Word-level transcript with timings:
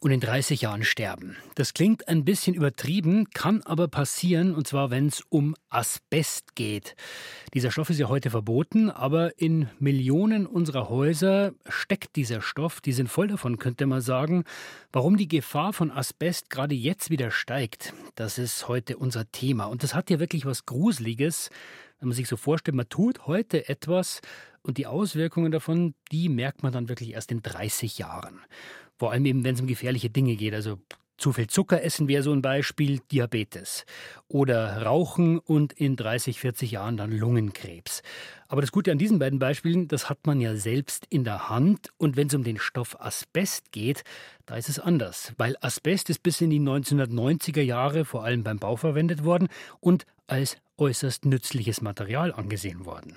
und 0.00 0.10
in 0.10 0.20
30 0.20 0.60
Jahren 0.60 0.84
sterben. 0.84 1.36
Das 1.54 1.72
klingt 1.72 2.08
ein 2.08 2.24
bisschen 2.24 2.54
übertrieben, 2.54 3.30
kann 3.30 3.62
aber 3.62 3.88
passieren, 3.88 4.54
und 4.54 4.66
zwar 4.66 4.90
wenn 4.90 5.06
es 5.06 5.22
um 5.30 5.54
Asbest 5.70 6.54
geht. 6.54 6.96
Dieser 7.54 7.70
Stoff 7.70 7.90
ist 7.90 7.98
ja 7.98 8.08
heute 8.08 8.30
verboten, 8.30 8.90
aber 8.90 9.38
in 9.40 9.68
Millionen 9.78 10.46
unserer 10.46 10.90
Häuser 10.90 11.52
steckt 11.68 12.16
dieser 12.16 12.42
Stoff. 12.42 12.80
Die 12.80 12.92
sind 12.92 13.08
voll 13.08 13.28
davon, 13.28 13.58
könnte 13.58 13.86
man 13.86 14.00
sagen. 14.00 14.44
Warum 14.92 15.16
die 15.16 15.28
Gefahr 15.28 15.72
von 15.72 15.90
Asbest 15.90 16.50
gerade 16.50 16.74
jetzt 16.74 17.10
wieder 17.10 17.30
steigt, 17.30 17.94
das 18.14 18.38
ist 18.38 18.68
heute 18.68 18.98
unser 18.98 19.30
Thema. 19.32 19.64
Und 19.64 19.82
das 19.82 19.94
hat 19.94 20.10
ja 20.10 20.20
wirklich 20.20 20.44
was 20.44 20.66
Gruseliges, 20.66 21.50
wenn 22.00 22.08
man 22.08 22.16
sich 22.16 22.28
so 22.28 22.36
vorstellt, 22.36 22.74
man 22.74 22.88
tut 22.88 23.26
heute 23.26 23.68
etwas 23.68 24.20
und 24.62 24.78
die 24.78 24.86
Auswirkungen 24.86 25.52
davon, 25.52 25.94
die 26.12 26.28
merkt 26.28 26.62
man 26.62 26.72
dann 26.72 26.88
wirklich 26.88 27.12
erst 27.14 27.30
in 27.32 27.40
30 27.40 27.98
Jahren. 27.98 28.40
Vor 28.98 29.12
allem 29.12 29.26
eben, 29.26 29.44
wenn 29.44 29.54
es 29.54 29.60
um 29.60 29.66
gefährliche 29.66 30.10
Dinge 30.10 30.36
geht. 30.36 30.54
Also 30.54 30.78
zu 31.18 31.32
viel 31.32 31.46
Zucker 31.46 31.82
essen 31.82 32.08
wäre 32.08 32.22
so 32.22 32.32
ein 32.32 32.42
Beispiel, 32.42 33.00
Diabetes. 33.10 33.86
Oder 34.28 34.82
Rauchen 34.82 35.38
und 35.38 35.72
in 35.72 35.96
30, 35.96 36.40
40 36.40 36.72
Jahren 36.72 36.98
dann 36.98 37.10
Lungenkrebs. 37.10 38.02
Aber 38.48 38.60
das 38.60 38.70
Gute 38.70 38.92
an 38.92 38.98
diesen 38.98 39.18
beiden 39.18 39.38
Beispielen, 39.38 39.88
das 39.88 40.10
hat 40.10 40.26
man 40.26 40.40
ja 40.40 40.56
selbst 40.56 41.06
in 41.08 41.24
der 41.24 41.48
Hand. 41.48 41.88
Und 41.96 42.16
wenn 42.16 42.26
es 42.26 42.34
um 42.34 42.44
den 42.44 42.58
Stoff 42.58 43.00
Asbest 43.00 43.72
geht, 43.72 44.04
da 44.44 44.56
ist 44.56 44.68
es 44.68 44.78
anders. 44.78 45.32
Weil 45.38 45.56
Asbest 45.62 46.10
ist 46.10 46.22
bis 46.22 46.42
in 46.42 46.50
die 46.50 46.60
1990er 46.60 47.62
Jahre 47.62 48.04
vor 48.04 48.24
allem 48.24 48.44
beim 48.44 48.58
Bau 48.58 48.76
verwendet 48.76 49.24
worden 49.24 49.48
und 49.80 50.04
als 50.26 50.58
äußerst 50.76 51.24
nützliches 51.24 51.80
Material 51.80 52.32
angesehen 52.32 52.84
worden. 52.84 53.16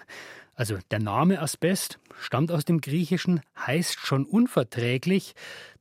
Also 0.59 0.77
der 0.91 0.99
Name 0.99 1.41
Asbest 1.41 1.99
stammt 2.19 2.51
aus 2.51 2.65
dem 2.65 2.81
Griechischen, 2.81 3.39
heißt 3.65 3.97
schon 3.97 4.25
unverträglich. 4.25 5.33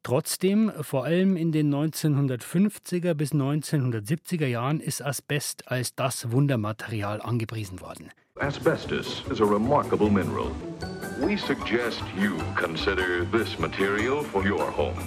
Trotzdem, 0.04 0.70
vor 0.82 1.04
allem 1.04 1.36
in 1.36 1.50
den 1.50 1.74
1950er 1.74 3.14
bis 3.14 3.32
1970er 3.32 4.46
Jahren, 4.46 4.78
ist 4.78 5.04
Asbest 5.04 5.66
als 5.66 5.96
das 5.96 6.30
Wundermaterial 6.30 7.20
angepriesen 7.20 7.80
worden. 7.80 8.12
Asbestos 8.36 9.24
is 9.32 9.40
a 9.40 9.44
remarkable 9.44 10.08
mineral. 10.08 10.52
We 11.20 11.36
suggest 11.36 12.04
you 12.16 12.38
consider 12.54 13.24
this 13.32 13.58
material 13.58 14.22
for 14.22 14.44
your 14.44 14.70
home. 14.76 15.02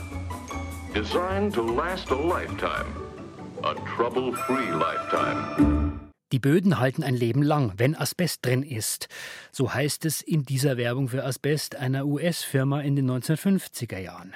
Designed 0.94 1.54
to 1.54 1.62
last 1.62 2.12
a 2.12 2.16
lifetime. 2.16 2.88
A 3.64 3.74
trouble-free 3.96 4.74
lifetime. 4.74 6.01
Die 6.32 6.40
Böden 6.40 6.80
halten 6.80 7.04
ein 7.04 7.16
Leben 7.16 7.44
lang, 7.44 7.74
wenn 7.76 7.94
Asbest 7.94 8.46
drin 8.46 8.64
ist. 8.64 9.10
So 9.52 9.74
heißt 9.74 10.06
es 10.06 10.22
in 10.22 10.44
dieser 10.44 10.78
Werbung 10.78 11.10
für 11.10 11.26
Asbest 11.26 11.76
einer 11.76 12.06
US-Firma 12.06 12.80
in 12.80 12.96
den 12.96 13.12
1950er 13.12 13.98
Jahren. 13.98 14.34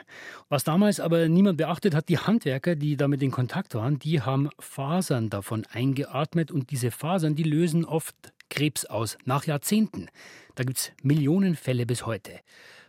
Was 0.50 0.66
damals 0.66 1.00
aber 1.00 1.30
niemand 1.30 1.58
beachtet 1.58 1.96
hat, 1.96 2.10
die 2.10 2.18
Handwerker, 2.18 2.76
die 2.76 2.98
damit 2.98 3.24
in 3.24 3.32
Kontakt 3.32 3.76
waren, 3.76 3.98
die 3.98 4.22
haben 4.22 4.50
Fasern 4.60 5.30
davon 5.30 5.66
eingeatmet 5.72 6.52
und 6.52 6.70
diese 6.72 6.92
Fasern, 6.92 7.36
die 7.36 7.44
lösen 7.44 7.86
oft 7.86 8.16
Krebs 8.50 8.86
aus, 8.86 9.18
nach 9.24 9.46
Jahrzehnten. 9.46 10.08
Da 10.56 10.66
gibt 10.66 10.78
es 10.78 10.92
Millionen 11.02 11.56
Fälle 11.56 11.86
bis 11.86 12.06
heute. 12.06 12.32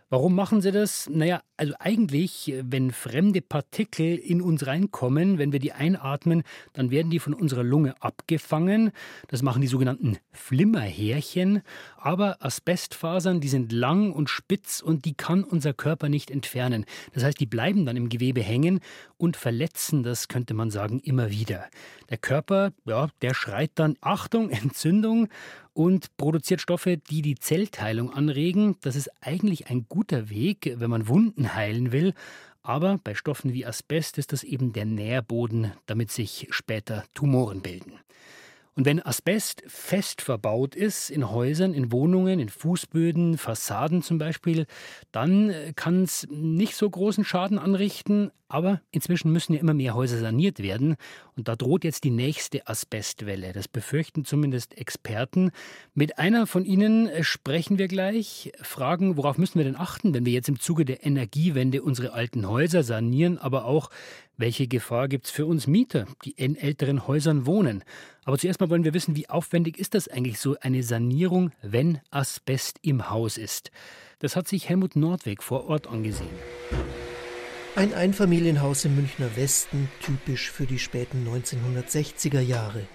Warum 0.09 0.35
machen 0.35 0.61
sie 0.61 0.71
das? 0.71 1.09
Naja, 1.11 1.41
also 1.57 1.73
eigentlich, 1.79 2.53
wenn 2.61 2.91
fremde 2.91 3.41
Partikel 3.41 4.15
in 4.15 4.41
uns 4.41 4.65
reinkommen, 4.65 5.37
wenn 5.37 5.51
wir 5.51 5.59
die 5.59 5.73
einatmen, 5.73 6.43
dann 6.71 6.91
werden 6.91 7.11
die 7.11 7.19
von 7.19 7.33
unserer 7.33 7.63
Lunge 7.63 7.93
abgefangen. 8.01 8.91
Das 9.27 9.41
machen 9.41 9.61
die 9.61 9.67
sogenannten 9.67 10.17
Flimmerhärchen. 10.31 11.61
Aber 12.07 12.37
Asbestfasern, 12.39 13.41
die 13.41 13.49
sind 13.49 13.73
lang 13.73 14.13
und 14.13 14.29
spitz 14.29 14.79
und 14.79 15.03
die 15.03 15.13
kann 15.13 15.43
unser 15.43 15.73
Körper 15.73 16.07
nicht 16.07 16.31
entfernen. 16.31 16.85
Das 17.11 17.25
heißt, 17.25 17.37
die 17.37 17.45
bleiben 17.45 17.85
dann 17.85 17.97
im 17.97 18.07
Gewebe 18.07 18.39
hängen 18.39 18.79
und 19.17 19.35
verletzen 19.35 20.03
das, 20.03 20.29
könnte 20.29 20.53
man 20.53 20.71
sagen, 20.71 21.01
immer 21.01 21.31
wieder. 21.31 21.65
Der 22.09 22.17
Körper, 22.17 22.71
ja, 22.85 23.09
der 23.21 23.33
schreit 23.33 23.71
dann 23.75 23.97
Achtung, 23.99 24.49
Entzündung 24.51 25.27
und 25.73 26.15
produziert 26.15 26.61
Stoffe, 26.61 26.95
die 26.95 27.21
die 27.21 27.35
Zellteilung 27.35 28.13
anregen. 28.13 28.77
Das 28.79 28.95
ist 28.95 29.11
eigentlich 29.19 29.69
ein 29.69 29.85
guter 29.89 30.29
Weg, 30.29 30.75
wenn 30.77 30.89
man 30.89 31.09
Wunden 31.09 31.55
heilen 31.55 31.91
will. 31.91 32.13
Aber 32.61 33.01
bei 33.03 33.15
Stoffen 33.15 33.51
wie 33.51 33.65
Asbest 33.65 34.17
ist 34.17 34.31
das 34.31 34.45
eben 34.45 34.71
der 34.71 34.85
Nährboden, 34.85 35.73
damit 35.87 36.11
sich 36.11 36.47
später 36.51 37.03
Tumoren 37.13 37.61
bilden. 37.61 37.99
Und 38.77 38.85
wenn 38.85 39.03
Asbest 39.03 39.63
fest 39.65 40.21
verbaut 40.21 40.75
ist 40.75 41.09
in 41.09 41.31
Häusern, 41.31 41.73
in 41.73 41.91
Wohnungen, 41.91 42.39
in 42.39 42.47
Fußböden, 42.47 43.39
Fassaden 43.39 44.03
zum 44.03 44.19
Beispiel, 44.19 44.67
dann 45.11 45.49
äh, 45.49 45.73
kann 45.75 46.03
es 46.03 46.27
nicht 46.29 46.75
so 46.75 46.87
großen 46.87 47.25
Schaden 47.25 47.57
anrichten. 47.57 48.29
Aber 48.49 48.79
inzwischen 48.91 49.31
müssen 49.31 49.53
ja 49.53 49.59
immer 49.59 49.73
mehr 49.73 49.95
Häuser 49.95 50.19
saniert 50.19 50.59
werden. 50.59 50.95
Und 51.35 51.47
da 51.47 51.55
droht 51.55 51.83
jetzt 51.83 52.03
die 52.03 52.11
nächste 52.11 52.67
Asbestwelle. 52.67 53.51
Das 53.51 53.67
befürchten 53.67 54.23
zumindest 54.23 54.77
Experten. 54.77 55.51
Mit 55.95 56.19
einer 56.19 56.45
von 56.45 56.63
ihnen 56.63 57.07
äh, 57.07 57.23
sprechen 57.23 57.79
wir 57.79 57.87
gleich. 57.87 58.51
Fragen, 58.61 59.17
worauf 59.17 59.39
müssen 59.39 59.57
wir 59.57 59.65
denn 59.65 59.75
achten, 59.75 60.13
wenn 60.13 60.27
wir 60.27 60.33
jetzt 60.33 60.49
im 60.49 60.59
Zuge 60.59 60.85
der 60.85 61.03
Energiewende 61.03 61.81
unsere 61.81 62.13
alten 62.13 62.47
Häuser 62.47 62.83
sanieren, 62.83 63.39
aber 63.39 63.65
auch 63.65 63.89
welche 64.37 64.67
Gefahr 64.67 65.07
gibt 65.07 65.25
es 65.25 65.31
für 65.31 65.45
uns 65.45 65.65
Mieter, 65.65 66.05
die 66.23 66.31
in 66.31 66.55
älteren 66.55 67.07
Häusern 67.07 67.45
wohnen? 67.47 67.83
Aber 68.23 68.37
zuerst 68.37 68.59
mal 68.59 68.69
wollen 68.69 68.83
wir 68.83 68.93
wissen, 68.93 69.15
wie 69.15 69.29
aufwendig 69.29 69.79
ist 69.79 69.95
das 69.95 70.07
eigentlich 70.07 70.39
so 70.39 70.55
eine 70.61 70.83
Sanierung, 70.83 71.51
wenn 71.61 71.99
Asbest 72.11 72.77
im 72.83 73.09
Haus 73.09 73.37
ist? 73.37 73.71
Das 74.19 74.35
hat 74.35 74.47
sich 74.47 74.69
Helmut 74.69 74.95
Nordweg 74.95 75.41
vor 75.41 75.67
Ort 75.67 75.87
angesehen. 75.87 76.29
Ein 77.75 77.93
Einfamilienhaus 77.93 78.85
im 78.85 78.95
Münchner 78.95 79.35
Westen, 79.35 79.89
typisch 80.01 80.51
für 80.51 80.65
die 80.65 80.79
späten 80.79 81.27
1960er 81.27 82.39
Jahre. 82.39 82.87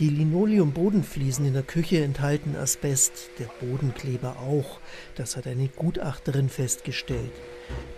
Die 0.00 0.08
Linoleum-Bodenfliesen 0.08 1.46
in 1.46 1.52
der 1.52 1.62
Küche 1.62 2.02
enthalten 2.02 2.56
Asbest, 2.56 3.30
der 3.38 3.48
Bodenkleber 3.60 4.38
auch. 4.40 4.80
Das 5.14 5.36
hat 5.36 5.46
eine 5.46 5.68
Gutachterin 5.68 6.48
festgestellt. 6.48 7.30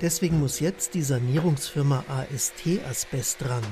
Deswegen 0.02 0.38
muss 0.38 0.60
jetzt 0.60 0.92
die 0.92 1.00
Sanierungsfirma 1.00 2.04
AST 2.06 2.80
Asbest 2.86 3.40
dran. 3.40 3.62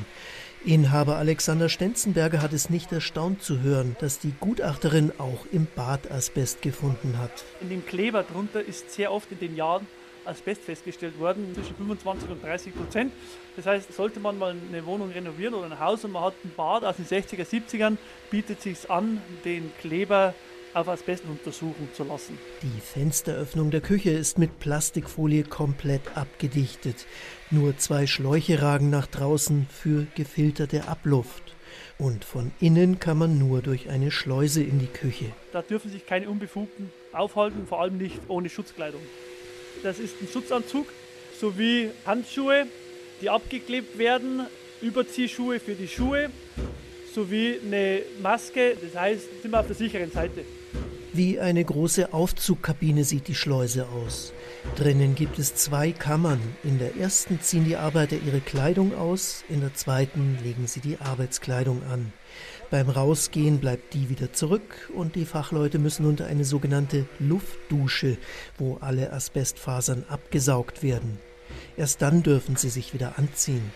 Inhaber 0.65 1.17
Alexander 1.17 1.69
Stenzenberger 1.69 2.41
hat 2.41 2.55
es 2.55 2.71
nicht 2.71 2.91
erstaunt 2.93 3.43
zu 3.43 3.61
hören, 3.61 3.95
dass 4.01 4.21
die 4.21 4.33
Gutachterin 4.41 5.12
auch 5.19 5.45
im 5.53 5.67
Bad 5.77 6.11
Asbest 6.11 6.62
gefunden 6.62 7.19
hat. 7.19 7.45
In 7.61 7.69
dem 7.69 7.85
Kleber 7.85 8.23
drunter 8.23 8.65
ist 8.65 8.91
sehr 8.91 9.12
oft 9.12 9.31
in 9.33 9.39
den 9.39 9.55
Jahren 9.55 9.87
Asbest 10.25 10.62
festgestellt 10.62 11.19
worden, 11.19 11.55
zwischen 11.55 11.75
25 11.77 12.31
und 12.31 12.43
30 12.43 12.75
Prozent. 12.75 13.12
Das 13.57 13.67
heißt, 13.67 13.93
sollte 13.93 14.21
man 14.21 14.39
mal 14.39 14.55
eine 14.69 14.87
Wohnung 14.87 15.11
renovieren 15.11 15.55
oder 15.55 15.67
ein 15.67 15.79
Haus 15.79 16.05
und 16.05 16.12
man 16.12 16.25
hat 16.25 16.35
ein 16.45 16.53
Bad 16.57 16.85
aus 16.85 16.97
den 16.97 17.07
60er, 17.07 17.45
70ern, 17.45 17.97
bietet 18.31 18.62
sich 18.62 18.91
an, 18.91 19.21
den 19.45 19.71
Kleber 19.81 20.35
auf 20.75 20.89
Asbest 20.89 21.25
untersuchen 21.25 21.89
zu 21.95 22.05
lassen. 22.05 22.37
Die 22.62 22.81
Fensteröffnung 22.81 23.71
der 23.71 23.81
Küche 23.81 24.11
ist 24.11 24.39
mit 24.39 24.59
Plastikfolie 24.59 25.45
komplett 25.45 26.17
abgedichtet. 26.17 27.06
Nur 27.51 27.77
zwei 27.77 28.06
Schläuche 28.06 28.61
ragen 28.61 28.91
nach 28.91 29.06
draußen 29.06 29.67
für 29.71 30.06
gefilterte 30.17 30.89
Abluft. 30.89 31.55
Und 31.99 32.25
von 32.25 32.51
innen 32.61 32.99
kann 32.99 33.19
man 33.19 33.39
nur 33.39 33.62
durch 33.62 33.89
eine 33.89 34.11
Schleuse 34.11 34.62
in 34.62 34.81
die 34.81 34.87
Küche. 34.89 35.27
Da 35.53 35.62
dürfen 35.62 35.91
sich 35.91 36.06
keine 36.06 36.29
Unbefugten 36.29 36.91
aufhalten, 37.12 37.67
vor 37.67 37.81
allem 37.81 37.99
nicht 37.99 38.21
ohne 38.29 38.49
Schutzkleidung. 38.49 39.01
Das 39.83 39.99
ist 39.99 40.15
ein 40.21 40.29
Schutzanzug 40.33 40.87
sowie 41.41 41.91
Handschuhe, 42.07 42.67
die 43.21 43.31
abgeklebt 43.31 43.99
werden, 43.99 44.47
Überziehschuhe 44.81 45.61
für 45.61 45.75
die 45.75 45.88
Schuhe 45.88 46.31
sowie 47.15 47.59
eine 47.65 48.03
Maske. 48.23 48.76
Das 48.81 49.00
heißt, 49.00 49.43
sind 49.43 49.50
wir 49.50 49.61
auf 49.61 49.67
der 49.67 49.76
sicheren 49.76 50.11
Seite. 50.11 50.44
Wie 51.12 51.38
eine 51.38 51.65
große 51.65 52.12
Aufzugkabine 52.12 53.05
sieht 53.05 53.29
die 53.29 53.37
Schleuse 53.37 53.87
aus. 53.87 54.32
Drinnen 54.76 55.15
gibt 55.15 55.38
es 55.38 55.55
zwei 55.55 55.93
Kammern. 55.93 56.41
In 56.65 56.81
der 56.81 56.97
ersten 56.97 57.41
ziehen 57.41 57.65
die 57.65 57.77
Arbeiter 57.77 58.17
ihre 58.17 58.41
Kleidung 58.41 58.97
aus, 58.97 59.44
in 59.49 59.61
der 59.61 59.75
zweiten 59.75 60.38
legen 60.43 60.67
sie 60.67 60.81
die 60.81 60.99
Arbeitskleidung 60.99 61.82
an. 61.85 62.12
Beim 62.70 62.88
Rausgehen 62.88 63.58
bleibt 63.58 63.94
die 63.94 64.08
wieder 64.08 64.32
zurück 64.32 64.90
und 64.94 65.14
die 65.14 65.26
Fachleute 65.26 65.78
müssen 65.78 66.06
unter 66.06 66.26
eine 66.26 66.44
sogenannte 66.44 67.06
Luftdusche, 67.19 68.16
wo 68.58 68.78
alle 68.81 69.12
Asbestfasern 69.12 70.05
abgesaugt 70.08 70.82
werden. 70.82 71.19
Erst 71.76 72.02
dann 72.02 72.22
dürfen 72.22 72.56
sie 72.56 72.70
sich 72.70 72.94
wieder 72.94 73.19
anziehen. 73.19 73.72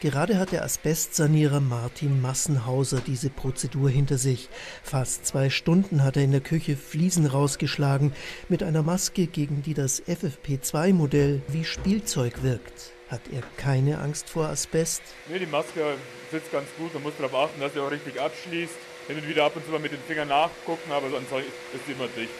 Gerade 0.00 0.38
hat 0.38 0.52
der 0.52 0.64
Asbestsanierer 0.64 1.60
Martin 1.60 2.22
Massenhauser 2.22 3.02
diese 3.06 3.28
Prozedur 3.28 3.90
hinter 3.90 4.16
sich. 4.16 4.48
Fast 4.82 5.26
zwei 5.26 5.50
Stunden 5.50 6.02
hat 6.02 6.16
er 6.16 6.24
in 6.24 6.32
der 6.32 6.40
Küche 6.40 6.76
Fliesen 6.76 7.26
rausgeschlagen 7.26 8.14
mit 8.48 8.62
einer 8.62 8.82
Maske, 8.82 9.26
gegen 9.26 9.60
die 9.60 9.74
das 9.74 10.02
FFP2-Modell 10.04 11.42
wie 11.48 11.64
Spielzeug 11.64 12.42
wirkt. 12.42 12.94
Hat 13.10 13.22
er 13.32 13.42
keine 13.56 13.98
Angst 13.98 14.30
vor 14.30 14.46
Asbest? 14.46 15.02
Nee, 15.28 15.40
die 15.40 15.46
Maske 15.46 15.96
sitzt 16.30 16.52
ganz 16.52 16.68
gut. 16.78 16.94
Man 16.94 17.02
muss 17.02 17.14
darauf 17.18 17.34
achten, 17.34 17.60
dass 17.60 17.72
sie 17.72 17.80
auch 17.80 17.90
richtig 17.90 18.20
abschließt. 18.20 18.76
Hin 19.08 19.16
und 19.16 19.28
wieder 19.28 19.46
ab 19.46 19.56
und 19.56 19.64
zu 19.64 19.72
mal 19.72 19.80
mit 19.80 19.90
den 19.90 19.98
Fingern 20.06 20.28
nachgucken, 20.28 20.92
aber 20.92 21.10
sonst 21.10 21.32
ist 21.32 21.86
sie 21.86 21.92
immer 21.92 22.06
dicht. 22.16 22.30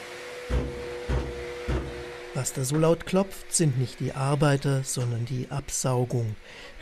Was 2.33 2.53
da 2.53 2.63
so 2.63 2.77
laut 2.77 3.05
klopft, 3.05 3.53
sind 3.53 3.77
nicht 3.77 3.99
die 3.99 4.13
Arbeiter, 4.13 4.85
sondern 4.85 5.25
die 5.25 5.47
Absaugung. 5.49 6.37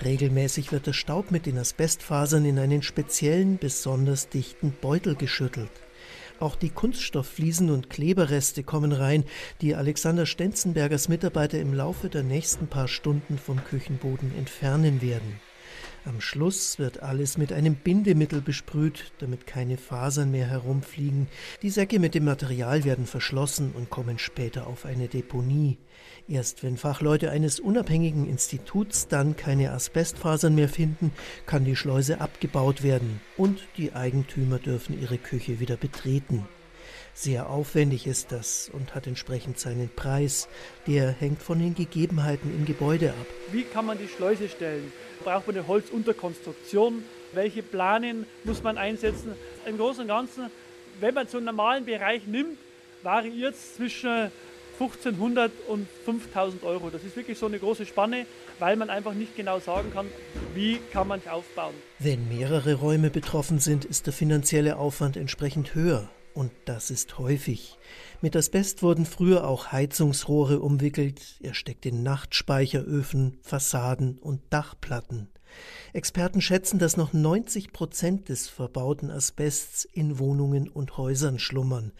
Regelmäßig 0.05 0.71
wird 0.71 0.85
der 0.85 0.93
Staub 0.93 1.31
mit 1.31 1.47
den 1.47 1.57
Asbestfasern 1.57 2.45
in 2.45 2.59
einen 2.59 2.83
speziellen, 2.83 3.57
besonders 3.57 4.29
dichten 4.29 4.71
Beutel 4.79 5.15
geschüttelt. 5.15 5.71
Auch 6.39 6.55
die 6.55 6.69
Kunststofffliesen 6.69 7.69
und 7.69 7.89
Kleberreste 7.89 8.63
kommen 8.63 8.93
rein, 8.93 9.25
die 9.61 9.75
Alexander 9.75 10.25
Stenzenbergers 10.25 11.09
Mitarbeiter 11.09 11.59
im 11.59 11.73
Laufe 11.73 12.09
der 12.09 12.23
nächsten 12.23 12.67
paar 12.67 12.87
Stunden 12.87 13.37
vom 13.37 13.63
Küchenboden 13.63 14.33
entfernen 14.37 15.01
werden. 15.01 15.39
Am 16.05 16.21
Schluss 16.21 16.79
wird 16.79 17.03
alles 17.03 17.37
mit 17.37 17.51
einem 17.51 17.75
Bindemittel 17.75 18.41
besprüht, 18.41 19.11
damit 19.19 19.45
keine 19.45 19.77
Fasern 19.77 20.31
mehr 20.31 20.47
herumfliegen. 20.47 21.27
Die 21.61 21.69
Säcke 21.69 21.99
mit 21.99 22.15
dem 22.15 22.23
Material 22.23 22.85
werden 22.85 23.05
verschlossen 23.05 23.73
und 23.75 23.89
kommen 23.89 24.17
später 24.17 24.67
auf 24.67 24.85
eine 24.85 25.09
Deponie. 25.09 25.77
Erst 26.27 26.63
wenn 26.63 26.77
Fachleute 26.77 27.31
eines 27.31 27.59
unabhängigen 27.59 28.29
Instituts 28.29 29.07
dann 29.07 29.35
keine 29.35 29.71
Asbestfasern 29.71 30.55
mehr 30.55 30.69
finden, 30.69 31.11
kann 31.45 31.65
die 31.65 31.75
Schleuse 31.75 32.21
abgebaut 32.21 32.81
werden 32.81 33.19
und 33.35 33.67
die 33.77 33.93
Eigentümer 33.93 34.57
dürfen 34.57 34.99
ihre 34.99 35.17
Küche 35.17 35.59
wieder 35.59 35.75
betreten. 35.75 36.47
Sehr 37.13 37.49
aufwendig 37.49 38.07
ist 38.07 38.31
das 38.31 38.71
und 38.71 38.95
hat 38.95 39.05
entsprechend 39.05 39.59
seinen 39.59 39.89
Preis. 39.89 40.47
Der 40.87 41.11
hängt 41.11 41.41
von 41.41 41.59
den 41.59 41.75
Gegebenheiten 41.75 42.49
im 42.55 42.65
Gebäude 42.65 43.09
ab. 43.09 43.27
Wie 43.51 43.63
kann 43.63 43.85
man 43.85 43.97
die 43.97 44.07
Schleuse 44.07 44.47
stellen? 44.47 44.93
Braucht 45.23 45.47
man 45.47 45.57
eine 45.57 45.67
Holzunterkonstruktion? 45.67 47.03
Welche 47.33 47.61
Planen 47.61 48.25
muss 48.43 48.63
man 48.63 48.77
einsetzen? 48.77 49.33
Im 49.65 49.77
Großen 49.77 50.01
und 50.01 50.07
Ganzen, 50.07 50.49
wenn 50.99 51.13
man 51.13 51.27
so 51.27 51.37
einen 51.37 51.45
normalen 51.45 51.85
Bereich 51.85 52.25
nimmt, 52.25 52.57
variiert 53.03 53.53
es 53.53 53.75
zwischen 53.75 54.31
1500 54.79 55.51
und 55.67 55.87
5000 56.05 56.63
Euro. 56.63 56.89
Das 56.89 57.03
ist 57.03 57.15
wirklich 57.15 57.37
so 57.37 57.47
eine 57.47 57.59
große 57.59 57.85
Spanne, 57.85 58.25
weil 58.59 58.77
man 58.77 58.89
einfach 58.89 59.13
nicht 59.13 59.35
genau 59.35 59.59
sagen 59.59 59.91
kann, 59.93 60.07
wie 60.55 60.79
kann 60.91 61.07
man 61.07 61.21
aufbauen. 61.29 61.73
Wenn 61.99 62.29
mehrere 62.29 62.75
Räume 62.75 63.09
betroffen 63.09 63.59
sind, 63.59 63.83
ist 63.83 64.05
der 64.05 64.13
finanzielle 64.13 64.77
Aufwand 64.77 65.17
entsprechend 65.17 65.75
höher. 65.75 66.09
Und 66.33 66.51
das 66.65 66.91
ist 66.91 67.17
häufig. 67.17 67.77
Mit 68.21 68.35
Asbest 68.35 68.83
wurden 68.83 69.05
früher 69.05 69.47
auch 69.47 69.71
Heizungsrohre 69.71 70.59
umwickelt, 70.59 71.37
er 71.41 71.53
steckt 71.53 71.85
in 71.85 72.03
Nachtspeicheröfen, 72.03 73.39
Fassaden 73.41 74.17
und 74.19 74.41
Dachplatten. 74.49 75.29
Experten 75.93 76.41
schätzen, 76.41 76.77
dass 76.77 76.97
noch 76.97 77.13
90 77.13 77.73
Prozent 77.73 78.29
des 78.29 78.47
verbauten 78.47 79.09
Asbests 79.09 79.85
in 79.85 80.19
Wohnungen 80.19 80.69
und 80.69 80.97
Häusern 80.97 81.39
schlummern. 81.39 81.91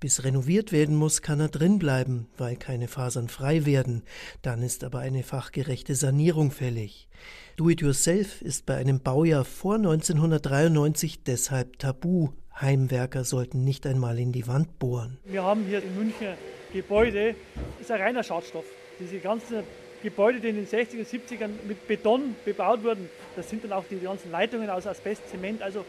Bis 0.00 0.24
renoviert 0.24 0.72
werden 0.72 0.94
muss, 0.94 1.22
kann 1.22 1.40
er 1.40 1.48
drin 1.48 1.78
bleiben, 1.78 2.28
weil 2.36 2.56
keine 2.56 2.88
Fasern 2.88 3.28
frei 3.28 3.64
werden. 3.64 4.02
Dann 4.42 4.62
ist 4.62 4.84
aber 4.84 4.98
eine 4.98 5.22
fachgerechte 5.22 5.94
Sanierung 5.94 6.50
fällig. 6.50 7.08
Do-it-yourself 7.56 8.42
ist 8.42 8.66
bei 8.66 8.76
einem 8.76 9.00
Baujahr 9.00 9.44
vor 9.44 9.76
1993 9.76 11.24
deshalb 11.24 11.78
tabu. 11.78 12.28
Heimwerker 12.60 13.24
sollten 13.24 13.64
nicht 13.64 13.86
einmal 13.86 14.18
in 14.18 14.32
die 14.32 14.46
Wand 14.46 14.78
bohren. 14.78 15.18
Wir 15.24 15.42
haben 15.42 15.64
hier 15.64 15.82
in 15.82 15.96
München 15.96 16.34
Gebäude, 16.72 17.34
das 17.54 17.82
ist 17.82 17.90
ein 17.90 18.00
reiner 18.00 18.22
Schadstoff. 18.22 18.64
Diese 18.98 19.18
ganzen 19.18 19.62
Gebäude, 20.02 20.40
die 20.40 20.48
in 20.48 20.56
den 20.56 20.66
60er, 20.66 21.04
70ern 21.04 21.50
mit 21.66 21.86
Beton 21.86 22.34
bebaut 22.44 22.82
wurden, 22.82 23.08
das 23.36 23.48
sind 23.48 23.64
dann 23.64 23.72
auch 23.72 23.84
die 23.90 23.98
ganzen 23.98 24.30
Leitungen 24.30 24.68
aus 24.70 24.86
Asbest, 24.86 25.28
Zement. 25.30 25.62
Also 25.62 25.84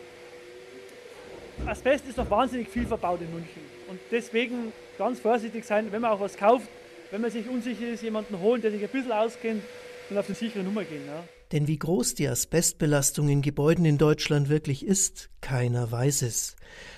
Asbest 1.66 2.08
ist 2.08 2.18
noch 2.18 2.30
wahnsinnig 2.30 2.70
viel 2.70 2.86
verbaut 2.86 3.22
in 3.22 3.32
München. 3.34 3.62
Und 3.90 4.00
deswegen 4.12 4.72
ganz 4.98 5.20
vorsichtig 5.20 5.66
sein, 5.66 5.92
wenn 5.92 6.02
man 6.02 6.12
auch 6.12 6.20
was 6.20 6.38
kauft, 6.38 6.68
wenn 7.12 7.22
man 7.22 7.32
sich 7.32 7.48
unsicher 7.50 7.88
ist, 7.88 8.04
jemanden 8.04 8.40
holen, 8.40 8.62
der 8.62 8.72
sich 8.72 8.84
ein 8.84 8.90
bisschen 8.90 9.12
auskennt 9.12 9.64
und 10.10 10.18
auf 10.18 10.28
eine 10.28 10.36
sichere 10.36 10.64
Nummer 10.64 10.84
gehen. 10.84 11.02
Ja. 11.08 11.24
Denn 11.52 11.68
wie 11.68 11.80
groß 11.80 12.14
die 12.14 12.28
Asbestbelastung 12.28 13.28
in 13.28 13.42
Gebäuden 13.42 13.86
in 13.86 13.98
Deutschland 13.98 14.50
wirklich 14.50 14.86
ist, 14.86 15.30
keiner 15.42 15.92
weiß 15.92 16.22
es. 16.22 16.56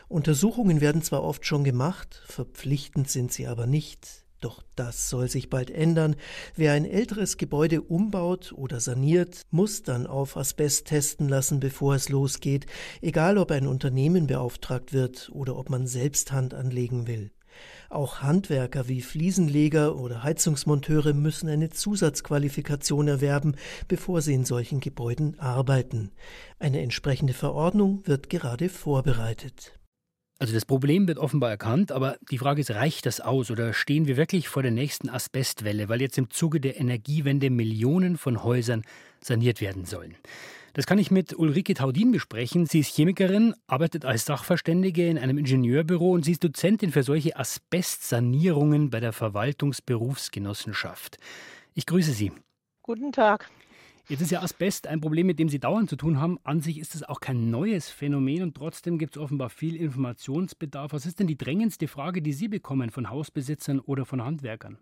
Untersuchungen 0.09 0.81
werden 0.81 1.01
zwar 1.01 1.23
oft 1.23 1.45
schon 1.45 1.63
gemacht, 1.63 2.21
verpflichtend 2.25 3.09
sind 3.09 3.31
sie 3.31 3.47
aber 3.47 3.65
nicht. 3.65 4.25
Doch 4.41 4.63
das 4.75 5.07
soll 5.07 5.29
sich 5.29 5.51
bald 5.51 5.69
ändern. 5.69 6.15
Wer 6.55 6.73
ein 6.73 6.85
älteres 6.85 7.37
Gebäude 7.37 7.81
umbaut 7.81 8.51
oder 8.53 8.79
saniert, 8.79 9.43
muss 9.51 9.83
dann 9.83 10.07
auf 10.07 10.35
Asbest 10.35 10.87
testen 10.87 11.29
lassen, 11.29 11.59
bevor 11.59 11.93
es 11.93 12.09
losgeht, 12.09 12.65
egal 13.01 13.37
ob 13.37 13.51
ein 13.51 13.67
Unternehmen 13.67 14.25
beauftragt 14.25 14.93
wird 14.93 15.29
oder 15.31 15.55
ob 15.55 15.69
man 15.69 15.85
selbst 15.85 16.31
Hand 16.31 16.55
anlegen 16.55 17.05
will. 17.05 17.31
Auch 17.91 18.21
Handwerker 18.21 18.87
wie 18.87 19.01
Fliesenleger 19.01 19.97
oder 19.97 20.23
Heizungsmonteure 20.23 21.13
müssen 21.13 21.49
eine 21.49 21.71
Zusatzqualifikation 21.71 23.09
erwerben, 23.09 23.55
bevor 23.89 24.21
sie 24.21 24.33
in 24.33 24.45
solchen 24.45 24.79
Gebäuden 24.79 25.37
arbeiten. 25.41 26.11
Eine 26.57 26.79
entsprechende 26.79 27.33
Verordnung 27.33 28.07
wird 28.07 28.29
gerade 28.29 28.69
vorbereitet. 28.69 29.77
Also 30.39 30.53
das 30.53 30.65
Problem 30.65 31.05
wird 31.09 31.17
offenbar 31.17 31.49
erkannt, 31.49 31.91
aber 31.91 32.15
die 32.31 32.37
Frage 32.37 32.61
ist, 32.61 32.71
reicht 32.71 33.05
das 33.05 33.19
aus 33.19 33.51
oder 33.51 33.73
stehen 33.73 34.07
wir 34.07 34.15
wirklich 34.15 34.47
vor 34.47 34.63
der 34.63 34.71
nächsten 34.71 35.09
Asbestwelle, 35.09 35.89
weil 35.89 35.99
jetzt 35.99 36.17
im 36.17 36.29
Zuge 36.29 36.61
der 36.61 36.79
Energiewende 36.79 37.49
Millionen 37.49 38.17
von 38.17 38.41
Häusern 38.41 38.83
saniert 39.19 39.59
werden 39.59 39.83
sollen? 39.83 40.15
Das 40.73 40.85
kann 40.85 40.99
ich 40.99 41.11
mit 41.11 41.37
Ulrike 41.37 41.73
Taudin 41.73 42.13
besprechen. 42.13 42.65
Sie 42.65 42.79
ist 42.79 42.95
Chemikerin, 42.95 43.53
arbeitet 43.67 44.05
als 44.05 44.23
Sachverständige 44.23 45.09
in 45.09 45.17
einem 45.17 45.37
Ingenieurbüro 45.37 46.11
und 46.11 46.23
sie 46.23 46.31
ist 46.31 46.45
Dozentin 46.45 46.93
für 46.93 47.03
solche 47.03 47.35
Asbestsanierungen 47.35 48.89
bei 48.89 49.01
der 49.01 49.11
Verwaltungsberufsgenossenschaft. 49.11 51.17
Ich 51.73 51.85
grüße 51.85 52.13
Sie. 52.13 52.31
Guten 52.83 53.11
Tag. 53.11 53.51
Jetzt 54.07 54.21
ist 54.21 54.31
ja 54.31 54.41
Asbest 54.41 54.87
ein 54.87 55.01
Problem, 55.01 55.27
mit 55.27 55.39
dem 55.39 55.49
Sie 55.49 55.59
dauernd 55.59 55.89
zu 55.89 55.97
tun 55.97 56.21
haben. 56.21 56.39
An 56.43 56.61
sich 56.61 56.79
ist 56.79 56.95
es 56.95 57.03
auch 57.03 57.19
kein 57.19 57.49
neues 57.49 57.89
Phänomen 57.89 58.43
und 58.43 58.55
trotzdem 58.55 58.97
gibt 58.97 59.17
es 59.17 59.21
offenbar 59.21 59.49
viel 59.49 59.75
Informationsbedarf. 59.75 60.93
Was 60.93 61.05
ist 61.05 61.19
denn 61.19 61.27
die 61.27 61.37
drängendste 61.37 61.89
Frage, 61.89 62.21
die 62.21 62.31
Sie 62.31 62.47
bekommen 62.47 62.91
von 62.91 63.09
Hausbesitzern 63.09 63.81
oder 63.81 64.05
von 64.05 64.23
Handwerkern? 64.23 64.77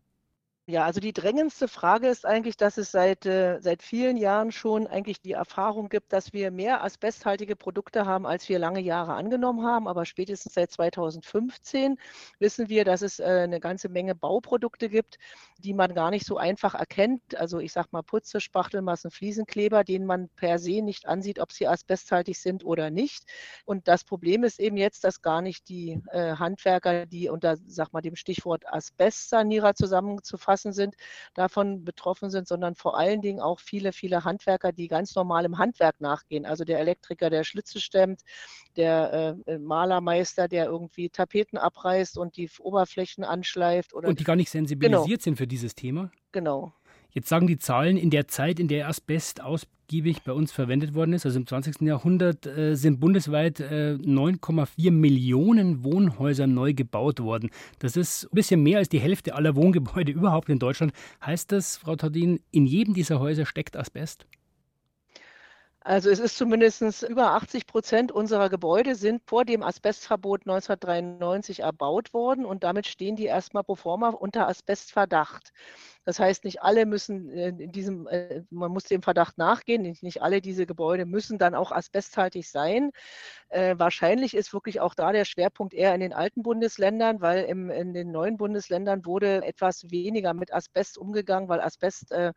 Ja, 0.70 0.86
also 0.86 1.00
die 1.00 1.14
drängendste 1.14 1.68
Frage 1.68 2.08
ist 2.10 2.28
eigentlich, 2.28 2.56
dass 2.56 2.78
es 2.78 2.92
seit, 2.92 3.26
äh, 3.26 3.60
seit 3.60 3.82
vielen 3.82 4.18
Jahren 4.18 4.52
schon 4.52 4.86
eigentlich 4.86 5.20
die 5.20 5.32
Erfahrung 5.32 5.90
gibt, 5.90 6.14
dass 6.14 6.32
wir 6.32 6.52
mehr 6.52 6.84
asbesthaltige 6.84 7.56
Produkte 7.56 8.06
haben, 8.06 8.28
als 8.28 8.48
wir 8.50 8.60
lange 8.60 8.80
Jahre 8.80 9.16
angenommen 9.16 9.66
haben. 9.66 9.88
Aber 9.88 10.06
spätestens 10.06 10.54
seit 10.54 10.70
2015 10.70 11.98
wissen 12.38 12.70
wir, 12.70 12.86
dass 12.86 13.02
es 13.02 13.20
äh, 13.20 13.24
eine 13.24 13.60
ganze 13.60 13.90
Menge 13.90 14.14
Bauprodukte 14.14 14.90
gibt, 14.90 15.18
die 15.58 15.74
man 15.74 15.96
gar 15.96 16.12
nicht 16.12 16.28
so 16.28 16.38
einfach 16.38 16.76
erkennt. 16.76 17.36
Also 17.36 17.58
ich 17.58 17.72
sage 17.72 17.88
mal 17.90 18.04
Putze, 18.04 18.40
Spachtelmassen, 18.40 19.10
Fliesenkleber, 19.10 19.84
denen 19.84 20.06
man 20.06 20.30
per 20.36 20.60
se 20.60 20.84
nicht 20.84 21.08
ansieht, 21.08 21.40
ob 21.40 21.52
sie 21.52 21.68
asbesthaltig 21.68 22.38
sind 22.38 22.64
oder 22.64 22.92
nicht. 22.92 23.24
Und 23.66 23.88
das 23.88 24.04
Problem 24.04 24.44
ist 24.44 24.60
eben 24.60 24.78
jetzt, 24.78 25.04
dass 25.04 25.24
gar 25.24 25.42
nicht 25.42 25.68
die 25.68 26.00
äh, 26.12 26.36
Handwerker, 26.36 27.08
die 27.08 27.30
unter, 27.30 27.58
sag 27.66 27.92
mal, 27.92 28.02
dem 28.02 28.16
Stichwort 28.16 28.72
Asbestsanierer 28.72 29.74
zusammenzufassen, 29.74 30.59
Straßen 30.60 30.74
sind, 30.74 30.96
davon 31.34 31.84
betroffen 31.84 32.30
sind, 32.30 32.48
sondern 32.48 32.76
vor 32.76 32.98
allen 32.98 33.22
Dingen 33.22 33.40
auch 33.40 33.60
viele, 33.60 33.94
viele 33.94 34.24
Handwerker, 34.24 34.72
die 34.72 34.88
ganz 34.88 35.16
normal 35.16 35.46
im 35.46 35.58
Handwerk 35.58 36.00
nachgehen. 36.02 36.46
Also 36.46 36.64
der 36.64 36.80
Elektriker, 36.80 37.30
der 37.30 37.44
Schlitze 37.44 37.80
stemmt, 37.80 38.22
der 38.76 39.38
äh, 39.46 39.58
Malermeister, 39.58 40.48
der 40.48 40.66
irgendwie 40.66 41.10
Tapeten 41.10 41.58
abreißt 41.58 42.18
und 42.18 42.38
die 42.38 42.50
Oberflächen 42.60 43.24
anschleift. 43.24 43.94
Oder 43.94 44.10
und 44.10 44.20
die 44.20 44.24
gar 44.24 44.36
nicht 44.36 44.50
sensibilisiert 44.50 45.08
genau. 45.08 45.24
sind 45.24 45.36
für 45.38 45.48
dieses 45.48 45.76
Thema? 45.76 46.12
Genau. 46.32 46.74
Jetzt 47.12 47.28
sagen 47.28 47.48
die 47.48 47.58
Zahlen, 47.58 47.98
in 47.98 48.12
der 48.12 48.28
Zeit, 48.28 48.60
in 48.60 48.68
der 48.68 48.88
Asbest 48.88 49.42
ausgiebig 49.42 50.22
bei 50.24 50.32
uns 50.32 50.52
verwendet 50.52 50.94
worden 50.94 51.14
ist, 51.14 51.26
also 51.26 51.40
im 51.40 51.48
20. 51.48 51.82
Jahrhundert, 51.82 52.46
äh, 52.46 52.76
sind 52.76 53.00
bundesweit 53.00 53.60
äh, 53.60 53.98
9,4 54.00 54.92
Millionen 54.92 55.84
Wohnhäuser 55.84 56.46
neu 56.46 56.74
gebaut 56.74 57.20
worden. 57.20 57.50
Das 57.80 57.98
ist 57.98 58.26
ein 58.26 58.36
bisschen 58.36 58.62
mehr 58.62 58.78
als 58.78 58.90
die 58.90 59.00
Hälfte 59.00 59.34
aller 59.34 59.56
Wohngebäude 59.56 60.12
überhaupt 60.14 60.50
in 60.50 60.60
Deutschland. 60.60 60.94
Heißt 61.26 61.52
das, 61.52 61.78
Frau 61.78 61.96
Tordin, 61.96 62.42
in 62.52 62.68
jedem 62.68 62.94
dieser 62.94 63.20
Häuser 63.20 63.48
steckt 63.48 63.76
Asbest? 63.76 64.28
Also 65.82 66.10
es 66.10 66.20
ist 66.20 66.38
zumindest 66.38 67.04
über 67.04 67.32
80 67.32 67.66
Prozent 67.66 68.12
unserer 68.12 68.50
Gebäude 68.50 68.96
sind 68.96 69.24
vor 69.26 69.46
dem 69.46 69.64
Asbestverbot 69.64 70.42
1993 70.42 71.62
erbaut 71.62 72.14
worden 72.14 72.46
und 72.46 72.64
damit 72.64 72.86
stehen 72.86 73.16
die 73.16 73.26
erstmal 73.26 73.64
pro 73.64 73.76
forma 73.76 74.10
unter 74.10 74.48
Asbestverdacht. 74.48 75.52
Das 76.10 76.20
heißt, 76.20 76.44
nicht 76.44 76.64
alle 76.64 76.88
müssen 76.88 77.30
äh, 77.30 77.50
in 77.50 77.72
diesem, 77.72 78.08
äh, 78.08 78.42
man 78.50 78.72
muss 78.72 78.86
dem 78.86 79.04
Verdacht 79.04 79.38
nachgehen, 79.38 79.84
nicht 79.84 80.24
alle 80.24 80.42
diese 80.42 80.66
Gebäude 80.66 81.06
müssen 81.06 81.38
dann 81.38 81.54
auch 81.54 81.72
asbesthaltig 81.72 82.50
sein. 82.50 82.90
Äh, 83.50 83.76
wahrscheinlich 83.78 84.36
ist 84.36 84.52
wirklich 84.52 84.80
auch 84.80 84.96
da 84.96 85.12
der 85.12 85.24
Schwerpunkt 85.26 85.76
eher 85.76 85.94
in 85.94 86.00
den 86.00 86.12
alten 86.12 86.42
Bundesländern, 86.42 87.22
weil 87.22 87.44
im, 87.44 87.70
in 87.70 87.94
den 87.94 88.10
neuen 88.10 88.38
Bundesländern 88.38 89.06
wurde 89.06 89.46
etwas 89.46 89.92
weniger 89.92 90.34
mit 90.34 90.52
Asbest 90.52 90.98
umgegangen, 90.98 91.48
weil 91.48 91.62
Asbest 91.62 92.10
der, 92.10 92.34